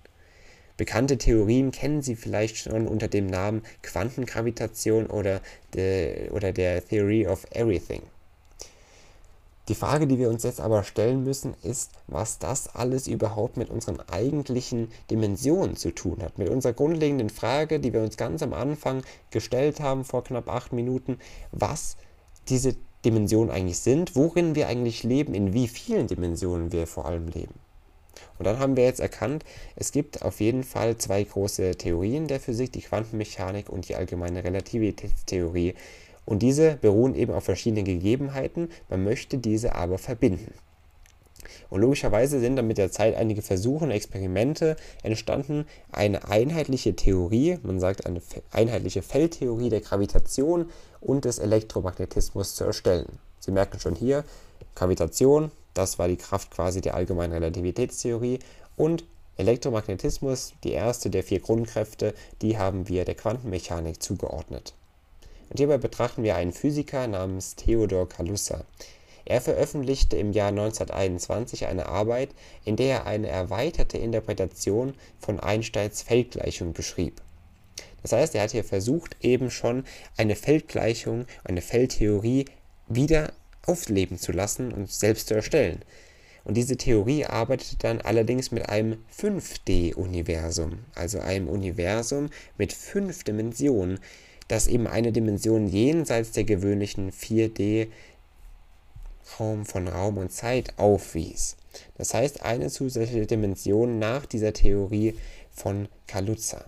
Bekannte 0.76 1.18
Theorien 1.18 1.70
kennen 1.70 2.02
Sie 2.02 2.16
vielleicht 2.16 2.56
schon 2.56 2.88
unter 2.88 3.06
dem 3.06 3.28
Namen 3.28 3.62
Quantengravitation 3.84 5.06
oder, 5.06 5.40
de, 5.72 6.30
oder 6.30 6.50
der 6.50 6.84
Theory 6.84 7.28
of 7.28 7.46
Everything. 7.52 8.02
Die 9.68 9.74
Frage, 9.74 10.06
die 10.06 10.18
wir 10.18 10.28
uns 10.28 10.42
jetzt 10.42 10.60
aber 10.60 10.82
stellen 10.82 11.24
müssen, 11.24 11.54
ist, 11.62 11.92
was 12.06 12.38
das 12.38 12.74
alles 12.74 13.06
überhaupt 13.06 13.56
mit 13.56 13.70
unseren 13.70 13.98
eigentlichen 14.00 14.88
Dimensionen 15.10 15.76
zu 15.76 15.94
tun 15.94 16.22
hat. 16.22 16.36
Mit 16.36 16.50
unserer 16.50 16.74
grundlegenden 16.74 17.30
Frage, 17.30 17.80
die 17.80 17.94
wir 17.94 18.02
uns 18.02 18.18
ganz 18.18 18.42
am 18.42 18.52
Anfang 18.52 19.02
gestellt 19.30 19.80
haben, 19.80 20.04
vor 20.04 20.22
knapp 20.22 20.50
acht 20.50 20.74
Minuten, 20.74 21.18
was 21.50 21.96
diese 22.48 22.76
Dimensionen 23.06 23.50
eigentlich 23.50 23.78
sind, 23.78 24.16
worin 24.16 24.54
wir 24.54 24.68
eigentlich 24.68 25.02
leben, 25.02 25.34
in 25.34 25.54
wie 25.54 25.68
vielen 25.68 26.08
Dimensionen 26.08 26.70
wir 26.70 26.86
vor 26.86 27.06
allem 27.06 27.28
leben. 27.28 27.54
Und 28.38 28.46
dann 28.46 28.58
haben 28.58 28.76
wir 28.76 28.84
jetzt 28.84 29.00
erkannt, 29.00 29.44
es 29.76 29.92
gibt 29.92 30.22
auf 30.22 30.40
jeden 30.40 30.64
Fall 30.64 30.96
zwei 30.98 31.22
große 31.24 31.76
Theorien 31.76 32.26
der 32.26 32.40
Physik, 32.40 32.72
die 32.72 32.82
Quantenmechanik 32.82 33.68
und 33.68 33.88
die 33.88 33.96
allgemeine 33.96 34.44
Relativitätstheorie, 34.44 35.74
und 36.24 36.42
diese 36.42 36.76
beruhen 36.76 37.14
eben 37.14 37.32
auf 37.32 37.44
verschiedenen 37.44 37.84
Gegebenheiten, 37.84 38.68
man 38.88 39.04
möchte 39.04 39.38
diese 39.38 39.74
aber 39.74 39.98
verbinden. 39.98 40.52
Und 41.70 41.80
logischerweise 41.80 42.40
sind 42.40 42.56
dann 42.56 42.66
mit 42.66 42.78
der 42.78 42.90
Zeit 42.90 43.16
einige 43.16 43.42
Versuche 43.42 43.84
und 43.84 43.90
Experimente 43.90 44.76
entstanden, 45.02 45.66
eine 45.92 46.28
einheitliche 46.28 46.96
Theorie, 46.96 47.58
man 47.62 47.80
sagt 47.80 48.06
eine 48.06 48.22
einheitliche 48.50 49.02
Feldtheorie 49.02 49.68
der 49.68 49.80
Gravitation 49.80 50.70
und 51.00 51.24
des 51.24 51.38
Elektromagnetismus 51.38 52.54
zu 52.54 52.64
erstellen. 52.64 53.18
Sie 53.40 53.50
merken 53.50 53.78
schon 53.78 53.94
hier, 53.94 54.24
Gravitation, 54.74 55.50
das 55.74 55.98
war 55.98 56.08
die 56.08 56.16
Kraft 56.16 56.50
quasi 56.50 56.80
der 56.80 56.94
allgemeinen 56.94 57.32
Relativitätstheorie 57.32 58.38
und 58.76 59.04
Elektromagnetismus, 59.36 60.54
die 60.62 60.72
erste 60.72 61.10
der 61.10 61.24
vier 61.24 61.40
Grundkräfte, 61.40 62.14
die 62.40 62.56
haben 62.56 62.88
wir 62.88 63.04
der 63.04 63.16
Quantenmechanik 63.16 64.00
zugeordnet. 64.00 64.74
Und 65.50 65.58
hierbei 65.58 65.78
betrachten 65.78 66.22
wir 66.22 66.36
einen 66.36 66.52
Physiker 66.52 67.06
namens 67.06 67.54
Theodor 67.56 68.08
Kaluza. 68.08 68.64
Er 69.24 69.40
veröffentlichte 69.40 70.16
im 70.16 70.32
Jahr 70.32 70.48
1921 70.48 71.66
eine 71.66 71.86
Arbeit, 71.86 72.30
in 72.64 72.76
der 72.76 72.88
er 72.88 73.06
eine 73.06 73.28
erweiterte 73.28 73.96
Interpretation 73.96 74.94
von 75.18 75.40
Einsteins 75.40 76.02
Feldgleichung 76.02 76.72
beschrieb. 76.74 77.22
Das 78.02 78.12
heißt, 78.12 78.34
er 78.34 78.42
hat 78.42 78.50
hier 78.50 78.64
versucht, 78.64 79.16
eben 79.22 79.50
schon 79.50 79.84
eine 80.18 80.36
Feldgleichung, 80.36 81.24
eine 81.42 81.62
Feldtheorie 81.62 82.44
wieder 82.86 83.32
aufleben 83.66 84.18
zu 84.18 84.32
lassen 84.32 84.72
und 84.72 84.90
selbst 84.90 85.28
zu 85.28 85.34
erstellen. 85.34 85.80
Und 86.44 86.58
diese 86.58 86.76
Theorie 86.76 87.24
arbeitet 87.24 87.82
dann 87.82 88.02
allerdings 88.02 88.50
mit 88.50 88.68
einem 88.68 89.02
5D-Universum, 89.18 90.80
also 90.94 91.18
einem 91.20 91.48
Universum 91.48 92.28
mit 92.58 92.74
fünf 92.74 93.24
Dimensionen, 93.24 93.98
das 94.48 94.66
eben 94.66 94.86
eine 94.86 95.12
Dimension 95.12 95.66
jenseits 95.66 96.32
der 96.32 96.44
gewöhnlichen 96.44 97.12
4D 97.12 97.88
Raum 99.38 99.64
von 99.64 99.88
Raum 99.88 100.18
und 100.18 100.32
Zeit 100.32 100.74
aufwies. 100.76 101.56
Das 101.96 102.14
heißt, 102.14 102.42
eine 102.42 102.68
zusätzliche 102.68 103.26
Dimension 103.26 103.98
nach 103.98 104.26
dieser 104.26 104.52
Theorie 104.52 105.14
von 105.52 105.88
Kaluza. 106.06 106.64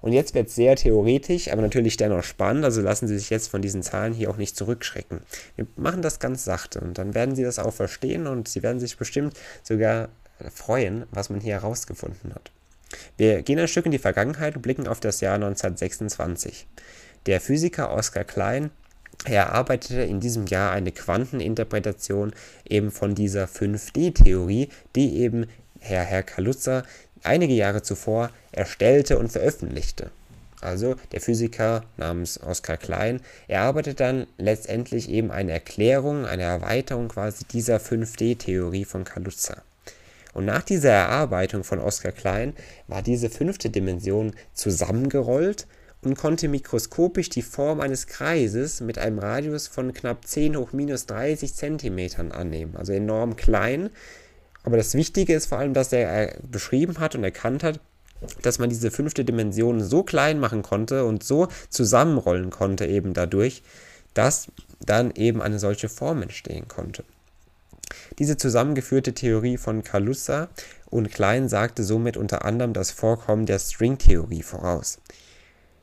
Und 0.00 0.12
jetzt 0.12 0.34
wird 0.34 0.48
es 0.48 0.54
sehr 0.54 0.76
theoretisch, 0.76 1.48
aber 1.50 1.62
natürlich 1.62 1.96
dennoch 1.96 2.24
spannend. 2.24 2.64
Also 2.64 2.80
lassen 2.80 3.06
Sie 3.06 3.18
sich 3.18 3.30
jetzt 3.30 3.48
von 3.48 3.62
diesen 3.62 3.82
Zahlen 3.82 4.14
hier 4.14 4.30
auch 4.30 4.36
nicht 4.36 4.56
zurückschrecken. 4.56 5.20
Wir 5.56 5.66
machen 5.76 6.02
das 6.02 6.18
ganz 6.18 6.44
sachte 6.44 6.80
und 6.80 6.98
dann 6.98 7.14
werden 7.14 7.36
Sie 7.36 7.42
das 7.42 7.58
auch 7.58 7.72
verstehen 7.72 8.26
und 8.26 8.48
Sie 8.48 8.62
werden 8.62 8.80
sich 8.80 8.96
bestimmt 8.96 9.36
sogar 9.62 10.08
freuen, 10.52 11.04
was 11.10 11.30
man 11.30 11.40
hier 11.40 11.54
herausgefunden 11.54 12.34
hat. 12.34 12.50
Wir 13.16 13.42
gehen 13.42 13.58
ein 13.58 13.68
Stück 13.68 13.86
in 13.86 13.92
die 13.92 13.98
Vergangenheit 13.98 14.56
und 14.56 14.62
blicken 14.62 14.86
auf 14.86 15.00
das 15.00 15.20
Jahr 15.20 15.34
1926. 15.34 16.66
Der 17.26 17.40
Physiker 17.40 17.94
Oskar 17.94 18.24
Klein 18.24 18.70
erarbeitete 19.24 20.02
in 20.02 20.20
diesem 20.20 20.46
Jahr 20.46 20.72
eine 20.72 20.92
Quanteninterpretation 20.92 22.34
eben 22.68 22.90
von 22.90 23.14
dieser 23.14 23.46
5D-Theorie, 23.46 24.68
die 24.94 25.18
eben 25.18 25.46
Herr 25.80 26.02
Herr 26.02 26.22
Kaluza 26.22 26.82
einige 27.22 27.54
Jahre 27.54 27.82
zuvor 27.82 28.30
erstellte 28.52 29.18
und 29.18 29.32
veröffentlichte. 29.32 30.10
Also 30.60 30.96
der 31.12 31.20
Physiker 31.20 31.84
namens 31.96 32.42
Oskar 32.42 32.76
Klein 32.76 33.20
erarbeitet 33.48 34.00
dann 34.00 34.26
letztendlich 34.38 35.10
eben 35.10 35.30
eine 35.30 35.52
Erklärung, 35.52 36.26
eine 36.26 36.42
Erweiterung 36.42 37.08
quasi 37.08 37.44
dieser 37.44 37.76
5D-Theorie 37.76 38.84
von 38.84 39.04
Kaluza. 39.04 39.62
Und 40.32 40.46
nach 40.46 40.62
dieser 40.62 40.90
Erarbeitung 40.90 41.64
von 41.64 41.78
Oskar 41.78 42.12
Klein 42.12 42.54
war 42.88 43.02
diese 43.02 43.30
fünfte 43.30 43.70
Dimension 43.70 44.34
zusammengerollt 44.52 45.66
und 46.04 46.16
konnte 46.16 46.48
mikroskopisch 46.48 47.28
die 47.28 47.42
Form 47.42 47.80
eines 47.80 48.06
Kreises 48.06 48.80
mit 48.80 48.98
einem 48.98 49.18
Radius 49.18 49.66
von 49.66 49.92
knapp 49.92 50.26
10 50.26 50.56
hoch 50.56 50.72
minus 50.72 51.06
30 51.06 51.54
Zentimetern 51.54 52.32
annehmen. 52.32 52.76
Also 52.76 52.92
enorm 52.92 53.36
klein, 53.36 53.90
aber 54.62 54.76
das 54.76 54.94
Wichtige 54.94 55.34
ist 55.34 55.46
vor 55.46 55.58
allem, 55.58 55.74
dass 55.74 55.92
er 55.92 56.36
beschrieben 56.50 56.98
hat 56.98 57.14
und 57.14 57.24
erkannt 57.24 57.62
hat, 57.62 57.80
dass 58.42 58.58
man 58.58 58.70
diese 58.70 58.90
fünfte 58.90 59.24
Dimension 59.24 59.82
so 59.82 60.02
klein 60.02 60.40
machen 60.40 60.62
konnte 60.62 61.04
und 61.04 61.22
so 61.22 61.48
zusammenrollen 61.68 62.50
konnte 62.50 62.86
eben 62.86 63.12
dadurch, 63.12 63.62
dass 64.14 64.48
dann 64.84 65.10
eben 65.14 65.42
eine 65.42 65.58
solche 65.58 65.88
Form 65.88 66.22
entstehen 66.22 66.68
konnte. 66.68 67.04
Diese 68.18 68.36
zusammengeführte 68.36 69.12
Theorie 69.12 69.58
von 69.58 69.82
Kaluza 69.82 70.48
und 70.88 71.10
Klein 71.12 71.48
sagte 71.48 71.84
somit 71.84 72.16
unter 72.16 72.44
anderem 72.44 72.72
das 72.72 72.90
Vorkommen 72.90 73.46
der 73.46 73.58
Stringtheorie 73.58 74.42
voraus. 74.42 74.98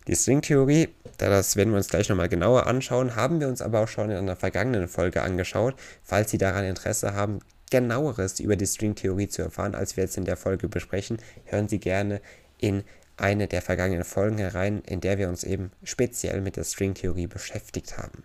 Die 0.07 0.15
Stringtheorie, 0.15 0.89
das 1.19 1.55
werden 1.55 1.71
wir 1.71 1.77
uns 1.77 1.89
gleich 1.89 2.09
nochmal 2.09 2.29
genauer 2.29 2.65
anschauen, 2.65 3.15
haben 3.15 3.39
wir 3.39 3.47
uns 3.47 3.61
aber 3.61 3.81
auch 3.81 3.87
schon 3.87 4.09
in 4.09 4.17
einer 4.17 4.35
vergangenen 4.35 4.87
Folge 4.87 5.21
angeschaut. 5.21 5.75
Falls 6.03 6.31
Sie 6.31 6.39
daran 6.39 6.65
Interesse 6.65 7.13
haben, 7.13 7.39
genaueres 7.69 8.39
über 8.39 8.55
die 8.55 8.65
Stringtheorie 8.65 9.27
zu 9.27 9.43
erfahren, 9.43 9.75
als 9.75 9.97
wir 9.97 10.03
jetzt 10.03 10.17
in 10.17 10.25
der 10.25 10.37
Folge 10.37 10.67
besprechen, 10.67 11.19
hören 11.45 11.69
Sie 11.69 11.79
gerne 11.79 12.19
in 12.57 12.83
eine 13.15 13.47
der 13.47 13.61
vergangenen 13.61 14.03
Folgen 14.03 14.39
herein, 14.39 14.81
in 14.87 15.01
der 15.01 15.19
wir 15.19 15.29
uns 15.29 15.43
eben 15.43 15.71
speziell 15.83 16.41
mit 16.41 16.57
der 16.57 16.63
Stringtheorie 16.63 17.27
beschäftigt 17.27 17.99
haben. 17.99 18.23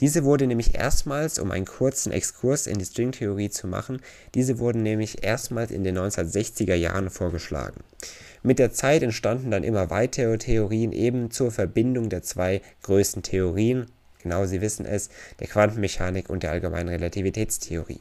Diese 0.00 0.24
wurde 0.24 0.46
nämlich 0.46 0.74
erstmals, 0.74 1.38
um 1.38 1.50
einen 1.50 1.66
kurzen 1.66 2.12
Exkurs 2.12 2.66
in 2.66 2.78
die 2.78 2.84
Stringtheorie 2.84 3.50
zu 3.50 3.66
machen, 3.66 4.00
diese 4.34 4.58
wurden 4.58 4.82
nämlich 4.82 5.22
erstmals 5.22 5.70
in 5.70 5.84
den 5.84 5.96
1960er 5.98 6.74
Jahren 6.74 7.10
vorgeschlagen. 7.10 7.80
Mit 8.42 8.58
der 8.58 8.72
Zeit 8.72 9.02
entstanden 9.02 9.50
dann 9.50 9.64
immer 9.64 9.90
weitere 9.90 10.36
Theorien 10.36 10.92
eben 10.92 11.30
zur 11.30 11.50
Verbindung 11.50 12.08
der 12.10 12.22
zwei 12.22 12.60
größten 12.82 13.22
Theorien, 13.22 13.86
genau 14.22 14.44
Sie 14.44 14.60
wissen 14.60 14.84
es, 14.84 15.10
der 15.40 15.46
Quantenmechanik 15.46 16.28
und 16.28 16.42
der 16.42 16.50
allgemeinen 16.50 16.88
Relativitätstheorie. 16.88 18.00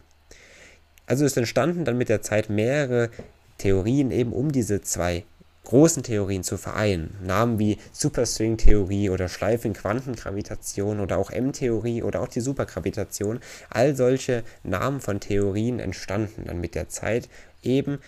Also 1.06 1.26
es 1.26 1.38
entstanden 1.38 1.86
dann 1.86 1.98
mit 1.98 2.10
der 2.10 2.22
Zeit 2.22 2.50
mehrere 2.50 3.10
Theorien 3.58 4.12
eben 4.12 4.34
um 4.34 4.52
diese 4.52 4.82
zwei 4.82 5.24
großen 5.64 6.04
Theorien 6.04 6.44
zu 6.44 6.58
vereinen. 6.58 7.16
Namen 7.24 7.60
wie 7.60 7.78
Superstring-Theorie 7.92 9.10
oder 9.10 9.30
Schleifenquantengravitation 9.30 11.00
oder 11.00 11.18
auch 11.18 11.32
M-Theorie 11.32 12.04
oder 12.04 12.22
auch 12.22 12.28
die 12.28 12.42
Supergravitation. 12.42 13.40
All 13.70 13.96
solche 13.96 14.44
Namen 14.64 15.00
von 15.00 15.20
Theorien 15.20 15.80
entstanden 15.80 16.46
dann 16.46 16.60
mit 16.60 16.76
der 16.76 16.90
Zeit 16.90 17.30
eben 17.62 18.00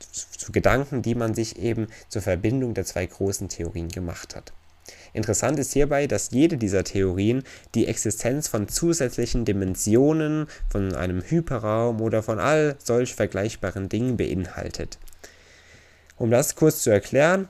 zu 0.00 0.52
Gedanken, 0.52 1.02
die 1.02 1.14
man 1.14 1.34
sich 1.34 1.58
eben 1.58 1.88
zur 2.08 2.22
Verbindung 2.22 2.74
der 2.74 2.84
zwei 2.84 3.04
großen 3.04 3.48
Theorien 3.48 3.88
gemacht 3.88 4.36
hat. 4.36 4.52
Interessant 5.12 5.58
ist 5.58 5.72
hierbei, 5.72 6.06
dass 6.06 6.30
jede 6.30 6.56
dieser 6.56 6.84
Theorien 6.84 7.42
die 7.74 7.86
Existenz 7.86 8.48
von 8.48 8.68
zusätzlichen 8.68 9.44
Dimensionen, 9.44 10.46
von 10.70 10.94
einem 10.94 11.22
Hyperraum 11.22 12.00
oder 12.00 12.22
von 12.22 12.38
all 12.38 12.76
solch 12.78 13.14
vergleichbaren 13.14 13.88
Dingen 13.88 14.16
beinhaltet. 14.16 14.98
Um 16.18 16.30
das 16.30 16.56
kurz 16.56 16.82
zu 16.82 16.90
erklären, 16.90 17.48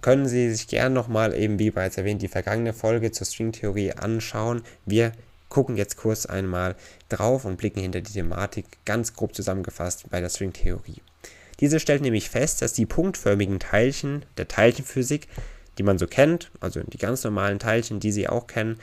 können 0.00 0.26
Sie 0.26 0.50
sich 0.50 0.68
gern 0.68 0.92
nochmal 0.92 1.34
eben, 1.34 1.58
wie 1.58 1.70
bereits 1.70 1.96
erwähnt, 1.96 2.22
die 2.22 2.28
vergangene 2.28 2.72
Folge 2.72 3.12
zur 3.12 3.26
Stringtheorie 3.26 3.92
anschauen. 3.92 4.62
Wir 4.84 5.12
gucken 5.48 5.76
jetzt 5.76 5.96
kurz 5.96 6.26
einmal 6.26 6.76
drauf 7.08 7.44
und 7.44 7.56
blicken 7.56 7.80
hinter 7.80 8.00
die 8.00 8.12
Thematik 8.12 8.66
ganz 8.84 9.14
grob 9.14 9.34
zusammengefasst 9.34 10.10
bei 10.10 10.20
der 10.20 10.28
Stringtheorie. 10.28 11.02
Diese 11.60 11.80
stellt 11.80 12.02
nämlich 12.02 12.28
fest, 12.28 12.62
dass 12.62 12.74
die 12.74 12.84
punktförmigen 12.84 13.58
Teilchen 13.58 14.26
der 14.36 14.48
Teilchenphysik 14.48 15.28
die 15.78 15.82
man 15.82 15.98
so 15.98 16.06
kennt, 16.06 16.50
also 16.60 16.80
die 16.82 16.98
ganz 16.98 17.22
normalen 17.24 17.58
Teilchen, 17.58 18.00
die 18.00 18.12
Sie 18.12 18.28
auch 18.28 18.46
kennen, 18.46 18.78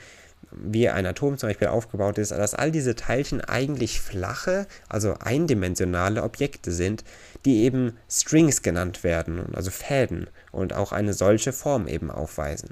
wie 0.50 0.88
ein 0.88 1.06
Atom 1.06 1.38
zum 1.38 1.48
Beispiel 1.48 1.68
aufgebaut 1.68 2.18
ist, 2.18 2.30
dass 2.30 2.54
all 2.54 2.70
diese 2.70 2.94
Teilchen 2.94 3.40
eigentlich 3.40 4.00
flache, 4.00 4.66
also 4.88 5.14
eindimensionale 5.14 6.22
Objekte 6.22 6.72
sind, 6.72 7.04
die 7.44 7.62
eben 7.64 7.96
Strings 8.08 8.62
genannt 8.62 9.04
werden, 9.04 9.54
also 9.54 9.70
Fäden 9.70 10.28
und 10.52 10.72
auch 10.72 10.92
eine 10.92 11.12
solche 11.12 11.52
Form 11.52 11.88
eben 11.88 12.10
aufweisen. 12.10 12.70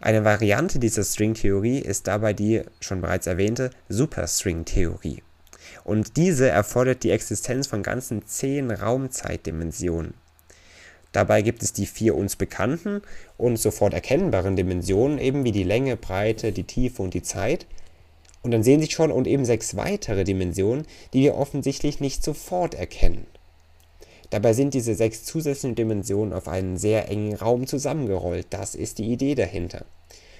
Eine 0.00 0.24
Variante 0.24 0.78
dieser 0.78 1.04
Stringtheorie 1.04 1.78
ist 1.78 2.06
dabei 2.06 2.32
die 2.32 2.62
schon 2.80 3.02
bereits 3.02 3.26
erwähnte 3.26 3.70
Superstringtheorie. 3.90 5.22
Und 5.84 6.16
diese 6.16 6.48
erfordert 6.48 7.02
die 7.02 7.10
Existenz 7.10 7.66
von 7.66 7.82
ganzen 7.82 8.26
zehn 8.26 8.70
Raumzeitdimensionen. 8.70 10.14
Dabei 11.12 11.42
gibt 11.42 11.62
es 11.62 11.72
die 11.72 11.86
vier 11.86 12.14
uns 12.14 12.36
bekannten 12.36 13.02
und 13.36 13.58
sofort 13.58 13.94
erkennbaren 13.94 14.56
Dimensionen, 14.56 15.18
eben 15.18 15.44
wie 15.44 15.52
die 15.52 15.64
Länge, 15.64 15.96
Breite, 15.96 16.52
die 16.52 16.64
Tiefe 16.64 17.02
und 17.02 17.14
die 17.14 17.22
Zeit. 17.22 17.66
Und 18.42 18.52
dann 18.52 18.62
sehen 18.62 18.80
Sie 18.80 18.90
schon 18.90 19.10
und 19.10 19.26
eben 19.26 19.44
sechs 19.44 19.76
weitere 19.76 20.24
Dimensionen, 20.24 20.86
die 21.12 21.22
wir 21.22 21.36
offensichtlich 21.36 22.00
nicht 22.00 22.22
sofort 22.22 22.74
erkennen. 22.74 23.26
Dabei 24.30 24.52
sind 24.52 24.74
diese 24.74 24.94
sechs 24.94 25.24
zusätzlichen 25.24 25.74
Dimensionen 25.74 26.32
auf 26.32 26.46
einen 26.46 26.76
sehr 26.76 27.08
engen 27.10 27.34
Raum 27.34 27.66
zusammengerollt. 27.66 28.46
Das 28.50 28.76
ist 28.76 28.98
die 28.98 29.10
Idee 29.12 29.34
dahinter. 29.34 29.84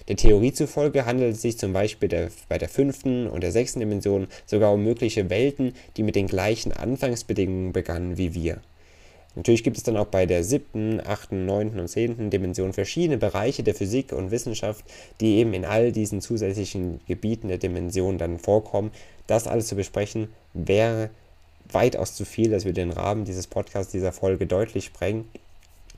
Der 0.09 0.17
Theorie 0.17 0.53
zufolge 0.53 1.05
handelt 1.07 1.35
es 1.35 1.43
sich 1.43 1.59
zum 1.59 1.73
Beispiel 1.73 2.09
der, 2.09 2.31
bei 2.49 2.59
der 2.59 2.69
fünften 2.69 3.27
und 3.27 3.43
der 3.43 3.53
sechsten 3.53 3.81
Dimension 3.81 4.29
sogar 4.47 4.73
um 4.73 4.83
mögliche 4.83 5.29
Welten, 5.29 5.75
die 5.97 6.05
mit 6.05 6.17
den 6.17 6.29
gleichen 6.29 6.73
Anfangsbedingungen 6.73 7.73
begannen 7.73 8.17
wie 8.17 8.35
wir. 8.35 8.61
Natürlich 9.37 9.63
gibt 9.63 9.77
es 9.77 9.85
dann 9.85 9.97
auch 9.97 10.07
bei 10.07 10.27
der 10.27 10.43
siebten, 10.43 11.01
achten, 11.05 11.47
neunten 11.47 11.79
und 11.79 11.89
zehnten 11.89 12.31
Dimension 12.31 12.73
verschiedene 12.73 13.17
Bereiche 13.17 13.63
der 13.63 13.75
Physik 13.75 14.13
und 14.13 14.33
Wissenschaft, 14.33 14.85
die 15.21 15.37
eben 15.37 15.55
in 15.55 15.65
all 15.65 15.93
diesen 15.93 16.21
zusätzlichen 16.21 17.01
Gebieten 17.07 17.49
der 17.49 17.59
Dimension 17.59 18.19
dann 18.19 18.39
vorkommen. 18.39 18.91
Das 19.29 19.47
alles 19.47 19.69
zu 19.69 19.77
besprechen 19.77 20.29
wäre 20.53 21.11
weitaus 21.71 22.17
zu 22.17 22.25
viel, 22.25 22.51
dass 22.51 22.65
wir 22.65 22.73
den 22.73 22.91
Rahmen 22.91 23.25
dieses 23.25 23.47
Podcasts, 23.47 23.93
dieser 23.93 24.13
Folge 24.13 24.47
deutlich 24.47 24.87
sprengen. 24.87 25.29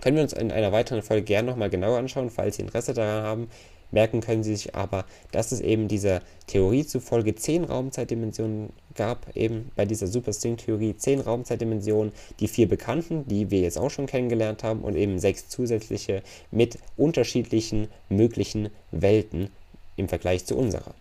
Können 0.02 0.16
wir 0.16 0.22
uns 0.24 0.34
in 0.34 0.52
einer 0.52 0.72
weiteren 0.72 1.02
Folge 1.02 1.22
gerne 1.22 1.50
nochmal 1.50 1.70
genauer 1.70 1.98
anschauen, 1.98 2.28
falls 2.28 2.56
Sie 2.56 2.62
Interesse 2.62 2.92
daran 2.92 3.24
haben. 3.24 3.48
Merken 3.92 4.20
können 4.20 4.42
Sie 4.42 4.56
sich 4.56 4.74
aber, 4.74 5.04
dass 5.30 5.52
es 5.52 5.60
eben 5.60 5.86
dieser 5.86 6.22
Theorie 6.46 6.84
zufolge 6.84 7.34
zehn 7.34 7.62
Raumzeitdimensionen 7.64 8.70
gab, 8.94 9.36
eben 9.36 9.70
bei 9.76 9.84
dieser 9.84 10.06
Superstring-Theorie 10.06 10.96
zehn 10.96 11.20
Raumzeitdimensionen, 11.20 12.12
die 12.40 12.48
vier 12.48 12.68
bekannten, 12.68 13.28
die 13.28 13.50
wir 13.50 13.60
jetzt 13.60 13.78
auch 13.78 13.90
schon 13.90 14.06
kennengelernt 14.06 14.64
haben, 14.64 14.80
und 14.80 14.96
eben 14.96 15.18
sechs 15.18 15.48
zusätzliche 15.48 16.22
mit 16.50 16.78
unterschiedlichen 16.96 17.88
möglichen 18.08 18.70
Welten 18.90 19.50
im 19.96 20.08
Vergleich 20.08 20.44
zu 20.46 20.56
unserer. 20.56 20.94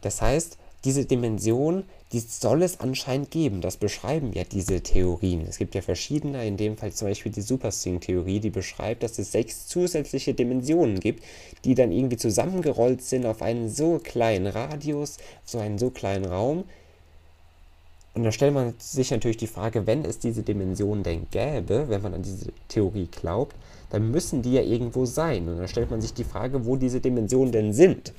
Das 0.00 0.20
heißt, 0.20 0.58
diese 0.84 1.06
Dimension, 1.06 1.84
die 2.12 2.20
soll 2.20 2.62
es 2.62 2.80
anscheinend 2.80 3.30
geben. 3.30 3.60
Das 3.60 3.76
beschreiben 3.78 4.32
ja 4.34 4.44
diese 4.44 4.82
Theorien. 4.82 5.46
Es 5.48 5.58
gibt 5.58 5.74
ja 5.74 5.82
verschiedene, 5.82 6.46
in 6.46 6.56
dem 6.56 6.76
Fall 6.76 6.92
zum 6.92 7.08
Beispiel 7.08 7.32
die 7.32 7.40
Superstring-Theorie, 7.40 8.40
die 8.40 8.50
beschreibt, 8.50 9.02
dass 9.02 9.18
es 9.18 9.32
sechs 9.32 9.66
zusätzliche 9.66 10.34
Dimensionen 10.34 11.00
gibt, 11.00 11.24
die 11.64 11.74
dann 11.74 11.90
irgendwie 11.90 12.18
zusammengerollt 12.18 13.02
sind 13.02 13.24
auf 13.24 13.40
einen 13.40 13.68
so 13.68 13.98
kleinen 13.98 14.46
Radius, 14.46 15.16
so 15.44 15.58
einen 15.58 15.78
so 15.78 15.90
kleinen 15.90 16.26
Raum. 16.26 16.64
Und 18.14 18.22
da 18.22 18.30
stellt 18.30 18.54
man 18.54 18.74
sich 18.78 19.10
natürlich 19.10 19.38
die 19.38 19.48
Frage, 19.48 19.86
wenn 19.86 20.04
es 20.04 20.20
diese 20.20 20.42
Dimensionen 20.42 21.02
denn 21.02 21.26
gäbe, 21.30 21.88
wenn 21.88 22.02
man 22.02 22.14
an 22.14 22.22
diese 22.22 22.52
Theorie 22.68 23.08
glaubt, 23.10 23.56
dann 23.90 24.10
müssen 24.10 24.42
die 24.42 24.52
ja 24.52 24.62
irgendwo 24.62 25.04
sein. 25.04 25.48
Und 25.48 25.58
da 25.58 25.66
stellt 25.66 25.90
man 25.90 26.00
sich 26.00 26.14
die 26.14 26.24
Frage, 26.24 26.64
wo 26.64 26.76
diese 26.76 27.00
Dimensionen 27.00 27.50
denn 27.50 27.72
sind. 27.72 28.12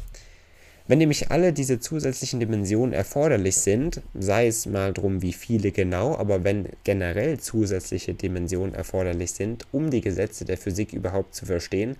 Wenn 0.87 0.99
nämlich 0.99 1.31
alle 1.31 1.51
diese 1.51 1.79
zusätzlichen 1.79 2.39
Dimensionen 2.39 2.93
erforderlich 2.93 3.57
sind, 3.57 4.01
sei 4.13 4.45
es 4.45 4.67
mal 4.67 4.93
drum 4.93 5.23
wie 5.23 5.33
viele 5.33 5.71
genau, 5.71 6.15
aber 6.15 6.43
wenn 6.43 6.69
generell 6.83 7.39
zusätzliche 7.39 8.13
Dimensionen 8.13 8.75
erforderlich 8.75 9.31
sind, 9.31 9.65
um 9.71 9.89
die 9.89 10.01
Gesetze 10.01 10.45
der 10.45 10.57
Physik 10.57 10.93
überhaupt 10.93 11.33
zu 11.33 11.47
verstehen, 11.47 11.95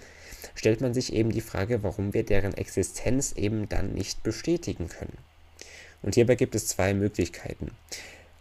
stellt 0.53 0.81
man 0.81 0.93
sich 0.93 1.13
eben 1.13 1.31
die 1.31 1.41
Frage, 1.41 1.81
warum 1.81 2.13
wir 2.13 2.23
deren 2.23 2.53
Existenz 2.53 3.33
eben 3.35 3.67
dann 3.69 3.93
nicht 3.93 4.21
bestätigen 4.21 4.87
können. 4.87 5.17
Und 6.03 6.13
hierbei 6.13 6.35
gibt 6.35 6.53
es 6.53 6.67
zwei 6.67 6.93
Möglichkeiten. 6.93 7.71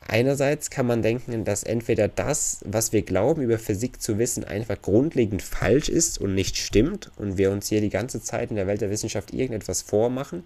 Einerseits 0.06 0.68
kann 0.68 0.86
man 0.86 1.00
denken, 1.00 1.44
dass 1.44 1.62
entweder 1.62 2.08
das, 2.08 2.60
was 2.64 2.92
wir 2.92 3.02
glauben 3.02 3.40
über 3.40 3.58
Physik 3.58 4.02
zu 4.02 4.18
wissen, 4.18 4.44
einfach 4.44 4.80
grundlegend 4.82 5.42
falsch 5.42 5.88
ist 5.88 6.18
und 6.18 6.34
nicht 6.34 6.58
stimmt 6.58 7.10
und 7.16 7.38
wir 7.38 7.50
uns 7.50 7.68
hier 7.68 7.80
die 7.80 7.90
ganze 7.90 8.20
Zeit 8.20 8.50
in 8.50 8.56
der 8.56 8.66
Welt 8.66 8.82
der 8.82 8.90
Wissenschaft 8.90 9.32
irgendetwas 9.32 9.80
vormachen, 9.80 10.44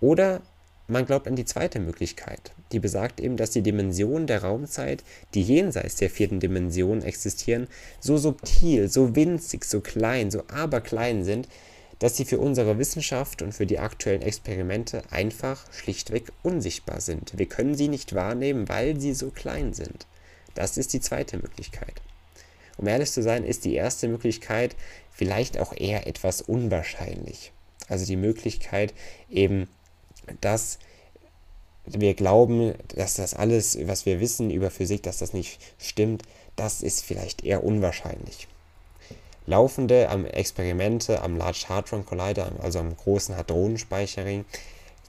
oder 0.00 0.42
man 0.88 1.06
glaubt 1.06 1.28
an 1.28 1.36
die 1.36 1.44
zweite 1.44 1.78
Möglichkeit, 1.80 2.52
die 2.72 2.80
besagt 2.80 3.20
eben, 3.20 3.36
dass 3.36 3.50
die 3.50 3.62
Dimensionen 3.62 4.26
der 4.26 4.42
Raumzeit, 4.42 5.02
die 5.32 5.42
jenseits 5.42 5.96
der 5.96 6.10
vierten 6.10 6.40
Dimension 6.40 7.02
existieren, 7.02 7.68
so 8.00 8.18
subtil, 8.18 8.88
so 8.88 9.14
winzig, 9.16 9.64
so 9.64 9.80
klein, 9.80 10.30
so 10.30 10.42
aberklein 10.48 11.24
sind, 11.24 11.48
dass 11.98 12.16
sie 12.16 12.24
für 12.24 12.38
unsere 12.38 12.78
Wissenschaft 12.78 13.42
und 13.42 13.52
für 13.52 13.66
die 13.66 13.78
aktuellen 13.78 14.22
Experimente 14.22 15.02
einfach 15.10 15.72
schlichtweg 15.72 16.32
unsichtbar 16.42 17.00
sind. 17.00 17.38
Wir 17.38 17.46
können 17.46 17.74
sie 17.74 17.88
nicht 17.88 18.14
wahrnehmen, 18.14 18.68
weil 18.68 19.00
sie 19.00 19.14
so 19.14 19.30
klein 19.30 19.72
sind. 19.74 20.06
Das 20.54 20.76
ist 20.76 20.92
die 20.92 21.00
zweite 21.00 21.36
Möglichkeit. 21.36 22.00
Um 22.76 22.86
ehrlich 22.86 23.12
zu 23.12 23.22
sein, 23.22 23.44
ist 23.44 23.64
die 23.64 23.74
erste 23.74 24.08
Möglichkeit 24.08 24.74
vielleicht 25.12 25.58
auch 25.58 25.72
eher 25.76 26.06
etwas 26.06 26.42
unwahrscheinlich. 26.42 27.52
Also 27.88 28.04
die 28.06 28.16
Möglichkeit 28.16 28.94
eben, 29.30 29.68
dass 30.40 30.78
wir 31.86 32.14
glauben, 32.14 32.74
dass 32.88 33.14
das 33.14 33.34
alles, 33.34 33.78
was 33.86 34.06
wir 34.06 34.18
wissen 34.20 34.50
über 34.50 34.70
Physik, 34.70 35.02
dass 35.02 35.18
das 35.18 35.32
nicht 35.32 35.60
stimmt, 35.78 36.22
das 36.56 36.82
ist 36.82 37.04
vielleicht 37.04 37.44
eher 37.44 37.62
unwahrscheinlich. 37.62 38.48
Laufende 39.46 40.06
Experimente 40.32 41.20
am 41.22 41.36
Large 41.36 41.66
Hadron 41.68 42.06
Collider, 42.06 42.52
also 42.62 42.78
am 42.78 42.96
großen 42.96 43.36
Hadronenspeicherring, 43.36 44.44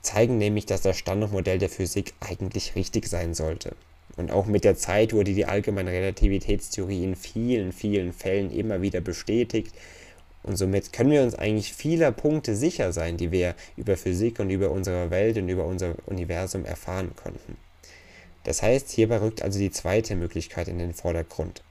zeigen 0.02 0.38
nämlich, 0.38 0.66
dass 0.66 0.82
das 0.82 0.98
Standardmodell 0.98 1.58
der 1.58 1.70
Physik 1.70 2.14
eigentlich 2.20 2.74
richtig 2.76 3.08
sein 3.08 3.34
sollte. 3.34 3.74
Und 4.16 4.30
auch 4.30 4.46
mit 4.46 4.64
der 4.64 4.76
Zeit 4.76 5.12
wurde 5.12 5.34
die 5.34 5.46
allgemeine 5.46 5.90
Relativitätstheorie 5.90 7.04
in 7.04 7.16
vielen, 7.16 7.72
vielen 7.72 8.12
Fällen 8.12 8.50
immer 8.50 8.80
wieder 8.82 9.00
bestätigt. 9.00 9.74
Und 10.42 10.56
somit 10.56 10.92
können 10.92 11.10
wir 11.10 11.22
uns 11.22 11.34
eigentlich 11.34 11.72
vieler 11.72 12.12
Punkte 12.12 12.54
sicher 12.54 12.92
sein, 12.92 13.16
die 13.16 13.32
wir 13.32 13.54
über 13.76 13.96
Physik 13.96 14.38
und 14.38 14.48
über 14.50 14.70
unsere 14.70 15.10
Welt 15.10 15.36
und 15.38 15.48
über 15.48 15.64
unser 15.64 15.94
Universum 16.06 16.64
erfahren 16.64 17.10
konnten. 17.16 17.56
Das 18.44 18.62
heißt, 18.62 18.90
hierbei 18.90 19.18
rückt 19.18 19.42
also 19.42 19.58
die 19.58 19.72
zweite 19.72 20.14
Möglichkeit 20.14 20.68
in 20.68 20.78
den 20.78 20.94
Vordergrund. 20.94 21.62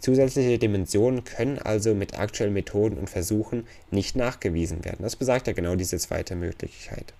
Zusätzliche 0.00 0.58
Dimensionen 0.58 1.24
können 1.24 1.58
also 1.58 1.94
mit 1.94 2.18
aktuellen 2.18 2.54
Methoden 2.54 2.96
und 2.96 3.10
Versuchen 3.10 3.66
nicht 3.90 4.16
nachgewiesen 4.16 4.84
werden. 4.84 5.02
Das 5.02 5.16
besagt 5.16 5.46
ja 5.46 5.52
genau 5.52 5.76
diese 5.76 5.98
zweite 5.98 6.36
Möglichkeit. 6.36 7.12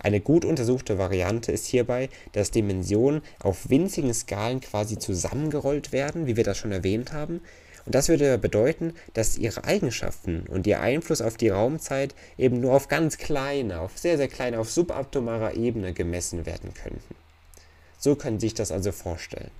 Eine 0.00 0.20
gut 0.20 0.44
untersuchte 0.44 0.98
Variante 0.98 1.50
ist 1.50 1.66
hierbei, 1.66 2.10
dass 2.32 2.50
Dimensionen 2.50 3.22
auf 3.38 3.70
winzigen 3.70 4.12
Skalen 4.12 4.60
quasi 4.60 4.98
zusammengerollt 4.98 5.92
werden, 5.92 6.26
wie 6.26 6.36
wir 6.36 6.44
das 6.44 6.58
schon 6.58 6.72
erwähnt 6.72 7.12
haben. 7.12 7.40
Und 7.86 7.94
das 7.94 8.08
würde 8.08 8.36
bedeuten, 8.38 8.94
dass 9.14 9.38
ihre 9.38 9.64
Eigenschaften 9.64 10.44
und 10.48 10.66
ihr 10.66 10.80
Einfluss 10.80 11.22
auf 11.22 11.36
die 11.36 11.48
Raumzeit 11.48 12.14
eben 12.36 12.60
nur 12.60 12.74
auf 12.74 12.88
ganz 12.88 13.18
kleine, 13.18 13.80
auf 13.80 13.96
sehr, 13.96 14.16
sehr 14.16 14.28
kleine, 14.28 14.58
auf 14.58 14.70
subatomarer 14.70 15.54
Ebene 15.54 15.92
gemessen 15.92 16.44
werden 16.44 16.74
könnten. 16.74 17.14
So 17.98 18.14
können 18.14 18.40
Sie 18.40 18.48
sich 18.48 18.54
das 18.54 18.72
also 18.72 18.92
vorstellen. 18.92 19.50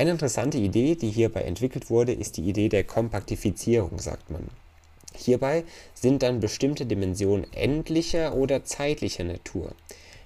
Eine 0.00 0.12
interessante 0.12 0.56
Idee, 0.56 0.94
die 0.94 1.10
hierbei 1.10 1.42
entwickelt 1.42 1.90
wurde, 1.90 2.12
ist 2.12 2.38
die 2.38 2.48
Idee 2.48 2.70
der 2.70 2.84
Kompaktifizierung, 2.84 3.98
sagt 3.98 4.30
man. 4.30 4.48
Hierbei 5.14 5.62
sind 5.92 6.22
dann 6.22 6.40
bestimmte 6.40 6.86
Dimensionen 6.86 7.44
endlicher 7.52 8.34
oder 8.34 8.64
zeitlicher 8.64 9.24
Natur. 9.24 9.74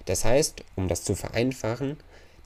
Das 0.04 0.24
heißt, 0.24 0.62
um 0.76 0.86
das 0.86 1.02
zu 1.02 1.16
vereinfachen, 1.16 1.96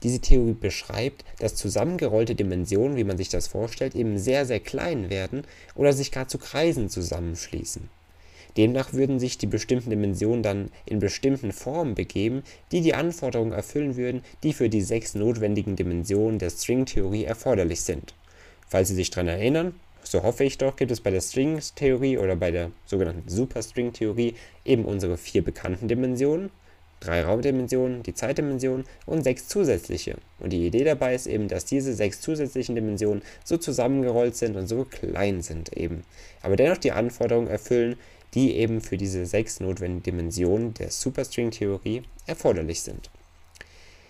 diese 0.01 0.21
Theorie 0.21 0.53
beschreibt, 0.53 1.23
dass 1.37 1.53
zusammengerollte 1.53 2.33
Dimensionen, 2.33 2.97
wie 2.97 3.03
man 3.03 3.17
sich 3.17 3.29
das 3.29 3.47
vorstellt, 3.47 3.93
eben 3.93 4.17
sehr, 4.17 4.47
sehr 4.47 4.59
klein 4.59 5.11
werden 5.11 5.43
oder 5.75 5.93
sich 5.93 6.11
gar 6.11 6.27
zu 6.27 6.39
Kreisen 6.39 6.89
zusammenschließen 6.89 7.91
Demnach 8.57 8.93
würden 8.93 9.19
sich 9.19 9.37
die 9.37 9.47
bestimmten 9.47 9.89
Dimensionen 9.89 10.43
dann 10.43 10.71
in 10.85 10.99
bestimmten 10.99 11.51
Formen 11.51 11.95
begeben, 11.95 12.43
die 12.71 12.81
die 12.81 12.93
Anforderungen 12.93 13.51
erfüllen 13.51 13.95
würden, 13.95 14.23
die 14.43 14.53
für 14.53 14.69
die 14.69 14.81
sechs 14.81 15.15
notwendigen 15.15 15.75
Dimensionen 15.75 16.39
der 16.39 16.49
Stringtheorie 16.49 17.25
erforderlich 17.25 17.81
sind. 17.81 18.13
Falls 18.67 18.89
Sie 18.89 18.95
sich 18.95 19.09
daran 19.09 19.27
erinnern, 19.27 19.73
so 20.03 20.23
hoffe 20.23 20.43
ich 20.43 20.57
doch, 20.57 20.75
gibt 20.75 20.91
es 20.91 21.01
bei 21.01 21.11
der 21.11 21.21
Stringtheorie 21.21 22.17
oder 22.17 22.35
bei 22.35 22.51
der 22.51 22.71
sogenannten 22.85 23.29
Superstringtheorie 23.29 24.35
eben 24.65 24.85
unsere 24.85 25.17
vier 25.17 25.43
bekannten 25.43 25.87
Dimensionen, 25.87 26.49
drei 26.99 27.23
Raumdimensionen, 27.23 28.03
die 28.03 28.13
Zeitdimension 28.13 28.85
und 29.05 29.23
sechs 29.23 29.47
zusätzliche. 29.47 30.17
Und 30.39 30.51
die 30.51 30.65
Idee 30.67 30.83
dabei 30.83 31.15
ist 31.15 31.27
eben, 31.27 31.47
dass 31.47 31.65
diese 31.65 31.93
sechs 31.93 32.21
zusätzlichen 32.21 32.75
Dimensionen 32.75 33.21
so 33.43 33.57
zusammengerollt 33.57 34.35
sind 34.35 34.55
und 34.55 34.67
so 34.67 34.83
klein 34.85 35.41
sind 35.41 35.75
eben, 35.77 36.03
aber 36.41 36.55
dennoch 36.55 36.77
die 36.77 36.91
Anforderungen 36.91 37.47
erfüllen, 37.47 37.95
die 38.33 38.55
eben 38.55 38.81
für 38.81 38.97
diese 38.97 39.25
sechs 39.25 39.59
notwendigen 39.59 40.03
Dimensionen 40.03 40.73
der 40.73 40.91
Superstring-Theorie 40.91 42.03
erforderlich 42.27 42.81
sind. 42.81 43.09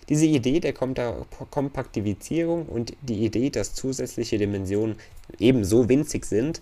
Diese 0.08 0.26
Idee 0.26 0.58
der 0.60 0.72
Kompaktivizierung 0.72 2.66
und 2.66 2.94
die 3.00 3.24
Idee, 3.24 3.50
dass 3.50 3.74
zusätzliche 3.74 4.38
Dimensionen 4.38 4.96
ebenso 5.38 5.88
winzig 5.88 6.24
sind, 6.26 6.58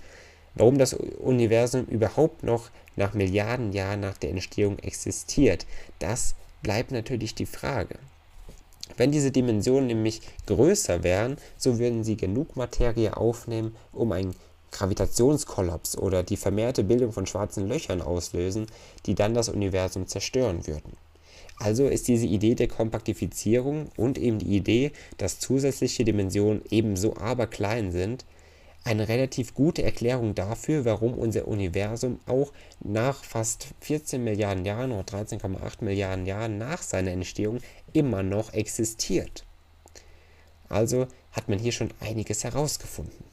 warum 0.55 0.77
das 0.77 0.93
Universum 0.93 1.87
überhaupt 1.87 2.43
noch 2.43 2.71
nach 2.97 3.15
Milliarden 3.15 3.73
Jahren 3.73 4.01
nach 4.01 4.19
der 4.19 4.31
Entstehung 4.31 4.79
existiert, 4.81 5.67
das 5.99 6.35
bleibt 6.63 6.91
natürlich 6.91 7.35
die 7.35 7.47
Frage. 7.47 7.99
Wenn 8.97 9.13
diese 9.13 9.31
Dimensionen 9.31 9.87
nämlich 9.87 10.21
größer 10.47 11.03
wären, 11.03 11.37
so 11.57 11.79
würden 11.79 12.05
sie 12.05 12.17
genug 12.17 12.57
Materie 12.57 13.17
aufnehmen, 13.17 13.77
um 13.93 14.13
ein 14.13 14.35
Gravitationskollaps 14.71 15.97
oder 15.97 16.23
die 16.23 16.37
vermehrte 16.37 16.85
Bildung 16.85 17.13
von 17.13 17.27
schwarzen 17.27 17.69
Löchern 17.69 18.03
auslösen, 18.03 18.67
die 19.07 19.15
dann 19.15 19.35
das 19.35 19.49
Universum 19.49 20.07
zerstören 20.07 20.67
würden. 20.67 20.97
Also 21.59 21.89
ist 21.89 22.07
diese 22.09 22.27
Idee 22.27 22.55
der 22.55 22.69
Kompaktifizierung 22.69 23.91
und 23.97 24.17
eben 24.17 24.39
die 24.39 24.57
Idee, 24.57 24.93
dass 25.17 25.41
zusätzliche 25.41 26.05
Dimensionen 26.05 26.63
ebenso 26.71 27.17
aberklein 27.17 27.91
sind, 27.91 28.25
eine 28.85 29.09
relativ 29.09 29.55
gute 29.55 29.83
Erklärung 29.83 30.35
dafür, 30.35 30.85
warum 30.85 31.15
unser 31.15 31.49
Universum 31.49 32.21
auch 32.27 32.53
nach 32.81 33.23
fast 33.25 33.69
14 33.81 34.23
Milliarden 34.23 34.65
Jahren 34.65 34.93
oder 34.93 35.03
13,8 35.03 35.85
Milliarden 35.85 36.27
Jahren 36.27 36.59
nach 36.59 36.81
seiner 36.81 37.11
Entstehung 37.11 37.59
immer 37.93 38.23
noch 38.23 38.53
existiert. 38.55 39.45
Also 40.69 41.07
hat 41.33 41.49
man 41.49 41.59
hier 41.59 41.73
schon 41.73 41.91
einiges 42.01 42.45
herausgefunden. 42.45 43.28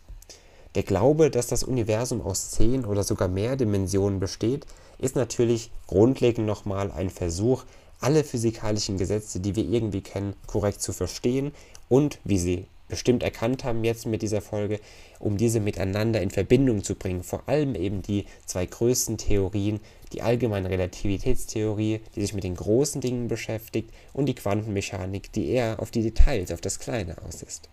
Der 0.76 0.84
Glaube, 0.84 1.32
dass 1.32 1.48
das 1.48 1.64
Universum 1.64 2.22
aus 2.22 2.52
zehn 2.52 2.86
oder 2.86 3.04
sogar 3.04 3.30
mehr 3.30 3.56
Dimensionen 3.56 4.20
besteht, 4.20 4.66
ist 5.00 5.16
natürlich 5.16 5.72
grundlegend 5.88 6.46
nochmal 6.46 6.92
ein 6.92 7.10
Versuch, 7.10 7.64
alle 8.02 8.26
physikalischen 8.26 8.98
Gesetze, 8.98 9.40
die 9.40 9.56
wir 9.56 9.64
irgendwie 9.64 10.02
kennen, 10.02 10.36
korrekt 10.48 10.82
zu 10.82 10.92
verstehen 10.92 11.54
und, 11.88 12.20
wie 12.26 12.38
Sie 12.38 12.66
bestimmt 12.90 13.24
erkannt 13.24 13.64
haben 13.64 13.84
jetzt 13.84 14.06
mit 14.06 14.22
dieser 14.22 14.42
Folge, 14.42 14.80
um 15.20 15.38
diese 15.38 15.62
miteinander 15.62 16.22
in 16.22 16.30
Verbindung 16.30 16.84
zu 16.84 16.96
bringen. 16.96 17.24
Vor 17.24 17.48
allem 17.48 17.74
eben 17.74 18.02
die 18.02 18.26
zwei 18.46 18.66
größten 18.66 19.18
Theorien, 19.18 19.80
die 20.12 20.22
allgemeine 20.22 20.70
Relativitätstheorie, 20.70 22.02
die 22.16 22.22
sich 22.22 22.34
mit 22.34 22.44
den 22.44 22.56
großen 22.56 23.02
Dingen 23.02 23.28
beschäftigt, 23.28 23.92
und 24.14 24.28
die 24.28 24.36
Quantenmechanik, 24.36 25.32
die 25.32 25.50
eher 25.50 25.80
auf 25.80 25.90
die 25.90 26.04
Details, 26.04 26.52
auf 26.52 26.62
das 26.62 26.80
Kleine 26.80 27.16
aus 27.26 27.42
ist. 27.42 27.70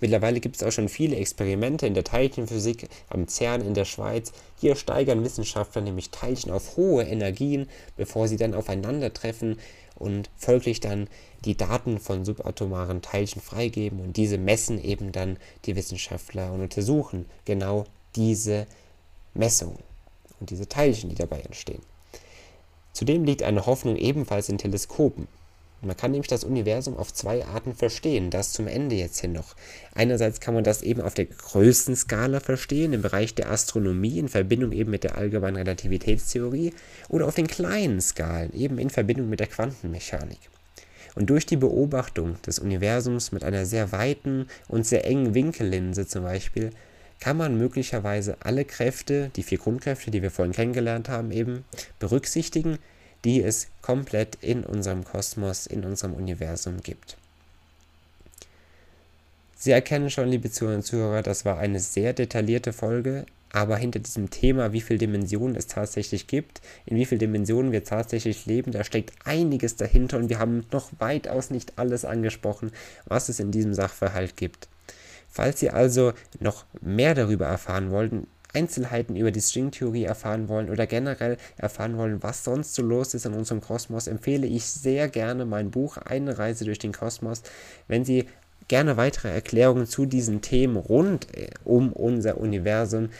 Mittlerweile 0.00 0.40
gibt 0.40 0.56
es 0.56 0.62
auch 0.62 0.72
schon 0.72 0.88
viele 0.88 1.16
Experimente 1.16 1.86
in 1.86 1.94
der 1.94 2.04
Teilchenphysik 2.04 2.88
am 3.08 3.28
CERN 3.28 3.60
in 3.60 3.74
der 3.74 3.84
Schweiz. 3.84 4.32
Hier 4.60 4.76
steigern 4.76 5.24
Wissenschaftler 5.24 5.82
nämlich 5.82 6.10
Teilchen 6.10 6.52
auf 6.52 6.76
hohe 6.76 7.04
Energien, 7.04 7.68
bevor 7.96 8.28
sie 8.28 8.36
dann 8.36 8.54
aufeinandertreffen 8.54 9.58
und 9.96 10.30
folglich 10.36 10.80
dann 10.80 11.08
die 11.44 11.56
Daten 11.56 11.98
von 11.98 12.24
subatomaren 12.24 13.02
Teilchen 13.02 13.40
freigeben 13.40 14.00
und 14.00 14.16
diese 14.16 14.38
messen 14.38 14.82
eben 14.82 15.12
dann 15.12 15.36
die 15.66 15.76
Wissenschaftler 15.76 16.52
und 16.52 16.62
untersuchen 16.62 17.26
genau 17.44 17.84
diese 18.16 18.66
Messungen 19.34 19.82
und 20.40 20.50
diese 20.50 20.68
Teilchen, 20.68 21.10
die 21.10 21.16
dabei 21.16 21.40
entstehen. 21.40 21.82
Zudem 22.92 23.24
liegt 23.24 23.42
eine 23.42 23.66
Hoffnung 23.66 23.96
ebenfalls 23.96 24.48
in 24.48 24.58
Teleskopen. 24.58 25.26
Man 25.84 25.96
kann 25.96 26.10
nämlich 26.10 26.28
das 26.28 26.44
Universum 26.44 26.96
auf 26.96 27.12
zwei 27.12 27.44
Arten 27.44 27.74
verstehen, 27.74 28.30
das 28.30 28.52
zum 28.52 28.66
Ende 28.66 28.96
jetzt 28.96 29.20
hin 29.20 29.32
noch. 29.32 29.54
Einerseits 29.94 30.40
kann 30.40 30.54
man 30.54 30.64
das 30.64 30.82
eben 30.82 31.00
auf 31.00 31.14
der 31.14 31.26
größten 31.26 31.96
Skala 31.96 32.40
verstehen, 32.40 32.92
im 32.92 33.02
Bereich 33.02 33.34
der 33.34 33.50
Astronomie, 33.50 34.18
in 34.18 34.28
Verbindung 34.28 34.72
eben 34.72 34.90
mit 34.90 35.04
der 35.04 35.16
allgemeinen 35.16 35.56
Relativitätstheorie, 35.56 36.72
oder 37.08 37.26
auf 37.26 37.34
den 37.34 37.46
kleinen 37.46 38.00
Skalen, 38.00 38.52
eben 38.54 38.78
in 38.78 38.90
Verbindung 38.90 39.28
mit 39.28 39.40
der 39.40 39.46
Quantenmechanik. 39.46 40.38
Und 41.14 41.30
durch 41.30 41.46
die 41.46 41.56
Beobachtung 41.56 42.40
des 42.42 42.58
Universums 42.58 43.30
mit 43.30 43.44
einer 43.44 43.66
sehr 43.66 43.92
weiten 43.92 44.48
und 44.68 44.86
sehr 44.86 45.06
engen 45.06 45.34
Winkellinse 45.34 46.06
zum 46.06 46.24
Beispiel, 46.24 46.70
kann 47.20 47.36
man 47.36 47.56
möglicherweise 47.56 48.36
alle 48.40 48.64
Kräfte, 48.64 49.30
die 49.36 49.44
vier 49.44 49.58
Grundkräfte, 49.58 50.10
die 50.10 50.22
wir 50.22 50.30
vorhin 50.30 50.52
kennengelernt 50.52 51.08
haben, 51.08 51.30
eben 51.30 51.64
berücksichtigen 51.98 52.78
die 53.24 53.42
es 53.42 53.68
komplett 53.82 54.36
in 54.40 54.64
unserem 54.64 55.04
Kosmos, 55.04 55.66
in 55.66 55.84
unserem 55.84 56.14
Universum 56.14 56.80
gibt. 56.82 57.16
Sie 59.56 59.70
erkennen 59.70 60.10
schon, 60.10 60.28
liebe 60.28 60.50
Zuhörer 60.50 60.76
und 60.76 60.82
Zuhörer, 60.82 61.22
das 61.22 61.44
war 61.44 61.58
eine 61.58 61.80
sehr 61.80 62.12
detaillierte 62.12 62.72
Folge, 62.74 63.24
aber 63.50 63.76
hinter 63.76 64.00
diesem 64.00 64.30
Thema, 64.30 64.72
wie 64.72 64.80
viele 64.80 64.98
Dimensionen 64.98 65.56
es 65.56 65.68
tatsächlich 65.68 66.26
gibt, 66.26 66.60
in 66.86 66.96
wie 66.96 67.04
vielen 67.04 67.20
Dimensionen 67.20 67.72
wir 67.72 67.84
tatsächlich 67.84 68.46
leben, 68.46 68.72
da 68.72 68.84
steckt 68.84 69.12
einiges 69.24 69.76
dahinter 69.76 70.18
und 70.18 70.28
wir 70.28 70.38
haben 70.38 70.66
noch 70.72 70.90
weitaus 70.98 71.50
nicht 71.50 71.78
alles 71.78 72.04
angesprochen, 72.04 72.72
was 73.06 73.28
es 73.28 73.40
in 73.40 73.52
diesem 73.52 73.72
Sachverhalt 73.72 74.36
gibt. 74.36 74.68
Falls 75.30 75.60
Sie 75.60 75.70
also 75.70 76.12
noch 76.40 76.64
mehr 76.80 77.14
darüber 77.14 77.46
erfahren 77.46 77.90
wollten, 77.90 78.26
Einzelheiten 78.54 79.16
über 79.16 79.30
die 79.30 79.40
Stringtheorie 79.40 80.04
erfahren 80.04 80.48
wollen 80.48 80.70
oder 80.70 80.86
generell 80.86 81.36
erfahren 81.56 81.98
wollen, 81.98 82.22
was 82.22 82.44
sonst 82.44 82.74
so 82.74 82.82
los 82.82 83.14
ist 83.14 83.26
in 83.26 83.34
unserem 83.34 83.60
Kosmos, 83.60 84.06
empfehle 84.06 84.46
ich 84.46 84.64
sehr 84.64 85.08
gerne 85.08 85.44
mein 85.44 85.70
Buch 85.70 85.96
Eine 85.96 86.38
Reise 86.38 86.64
durch 86.64 86.78
den 86.78 86.92
Kosmos. 86.92 87.42
Wenn 87.88 88.04
Sie 88.04 88.26
gerne 88.68 88.96
weitere 88.96 89.28
Erklärungen 89.28 89.86
zu 89.86 90.06
diesen 90.06 90.40
Themen 90.40 90.76
rund 90.76 91.26
äh, 91.36 91.48
um 91.64 91.92
unser 91.92 92.38
Universum 92.38 93.10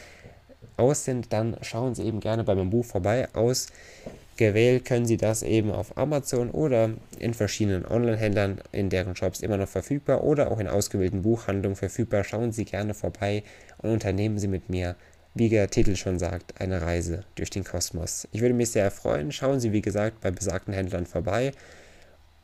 aus 0.77 1.05
sind, 1.05 1.33
dann 1.33 1.57
schauen 1.63 1.95
Sie 1.95 2.03
eben 2.03 2.21
gerne 2.21 2.45
bei 2.45 2.55
meinem 2.55 2.71
Buch 2.71 2.85
vorbei. 2.85 3.29
Ausgewählt 3.35 4.85
können 4.85 5.07
Sie 5.07 5.17
das 5.17 5.43
eben 5.43 5.71
auf 5.71 5.97
Amazon 5.97 6.51
oder 6.51 6.91
in 7.19 7.35
verschiedenen 7.35 7.87
Online-Händlern 7.87 8.61
in 8.73 8.91
deren 8.91 9.15
Shops 9.15 9.41
immer 9.41 9.57
noch 9.57 9.69
verfügbar 9.69 10.25
oder 10.25 10.51
auch 10.51 10.59
in 10.59 10.69
ausgewählten 10.69 11.23
Buchhandlungen 11.23 11.77
verfügbar. 11.77 12.25
Schauen 12.25 12.53
Sie 12.53 12.65
gerne 12.65 12.95
vorbei 12.95 13.45
und 13.79 13.91
unternehmen 13.91 14.39
Sie 14.39 14.49
mit 14.49 14.69
mir 14.69 14.97
wie 15.35 15.49
der 15.49 15.69
Titel 15.69 15.97
schon 15.97 16.19
sagt, 16.19 16.61
eine 16.61 16.81
Reise 16.81 17.25
durch 17.35 17.51
den 17.51 17.65
Kosmos. 17.65 18.29
Ich 18.33 18.41
würde 18.41 18.55
mich 18.55 18.71
sehr 18.71 18.91
freuen. 18.91 19.33
Schauen 19.33 19.61
Sie, 19.61 19.73
wie 19.73 19.83
gesagt, 19.83 20.21
bei 20.21 20.31
besagten 20.31 20.73
Händlern 20.73 21.07
vorbei. 21.07 21.53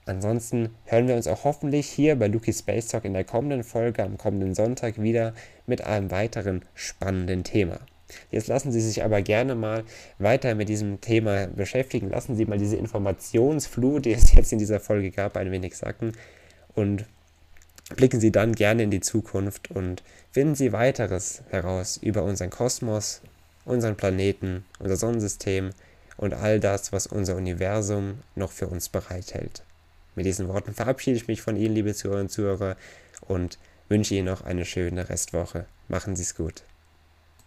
Ansonsten 0.07 0.71
hören 0.87 1.07
wir 1.07 1.15
uns 1.15 1.29
auch 1.29 1.45
hoffentlich 1.45 1.87
hier 1.89 2.17
bei 2.17 2.27
Luki 2.27 2.53
Space 2.53 2.89
Talk 2.89 3.05
in 3.05 3.13
der 3.13 3.25
kommenden 3.25 3.63
Folge 3.63 4.03
am 4.03 4.19
kommenden 4.19 4.55
Sonntag 4.55 5.01
wieder 5.01 5.35
mit 5.67 5.85
einem 5.85 6.11
weiteren 6.11 6.65
spannenden 6.75 7.45
Thema. 7.45 7.79
Jetzt 8.33 8.49
lassen 8.49 8.73
Sie 8.73 8.81
sich 8.81 9.05
aber 9.05 9.23
gerne 9.23 9.55
mal 9.55 9.85
weiter 10.19 10.57
mit 10.57 10.69
diesem 10.69 11.01
Thema 11.01 11.47
beschäftigen. 11.47 12.11
Lassen 12.11 12.35
Sie 12.35 12.45
mal 12.45 12.59
diese 12.59 12.77
Informationsflut, 12.77 14.05
die 14.05 14.13
es 14.13 14.33
jetzt 14.35 14.53
in 14.53 14.59
dieser 14.59 14.81
Folge 14.81 15.13
gab, 15.13 15.37
ein 15.37 15.53
wenig 15.53 15.77
sacken 15.77 16.13
und 16.75 17.05
blicken 17.97 18.21
Sie 18.21 18.33
dann 18.33 18.55
gerne 18.55 18.83
in 18.83 18.91
die 18.91 19.01
Zukunft 19.01 19.71
und 19.71 20.03
finden 20.31 20.55
Sie 20.55 20.73
weiteres 20.73 21.43
heraus 21.51 21.97
über 21.97 22.23
unseren 22.23 22.51
Kosmos, 22.51 23.21
unseren 23.65 23.97
Planeten, 23.97 24.65
unser 24.79 24.97
Sonnensystem 24.97 25.71
und 26.17 26.35
all 26.35 26.61
das, 26.61 26.93
was 26.93 27.07
unser 27.07 27.37
Universum 27.37 28.19
noch 28.35 28.53
für 28.53 28.69
uns 28.69 28.89
bereithält. 28.89 29.63
Mit 30.15 30.27
diesen 30.27 30.49
Worten 30.49 30.75
verabschiede 30.75 31.17
ich 31.17 31.29
mich 31.29 31.43
von 31.43 31.57
Ihnen, 31.57 31.75
liebe 31.75 31.95
Zuhörer 31.95 32.21
und 32.21 32.31
Zuhörer, 32.31 32.77
und 33.27 33.59
wünsche 33.89 34.15
Ihnen 34.15 34.27
noch 34.27 34.43
eine 34.43 34.65
schöne 34.65 35.09
Restwoche. 35.09 35.67
Machen 35.89 36.17
Sie 36.17 36.23
es 36.23 36.35
gut. 36.35 36.63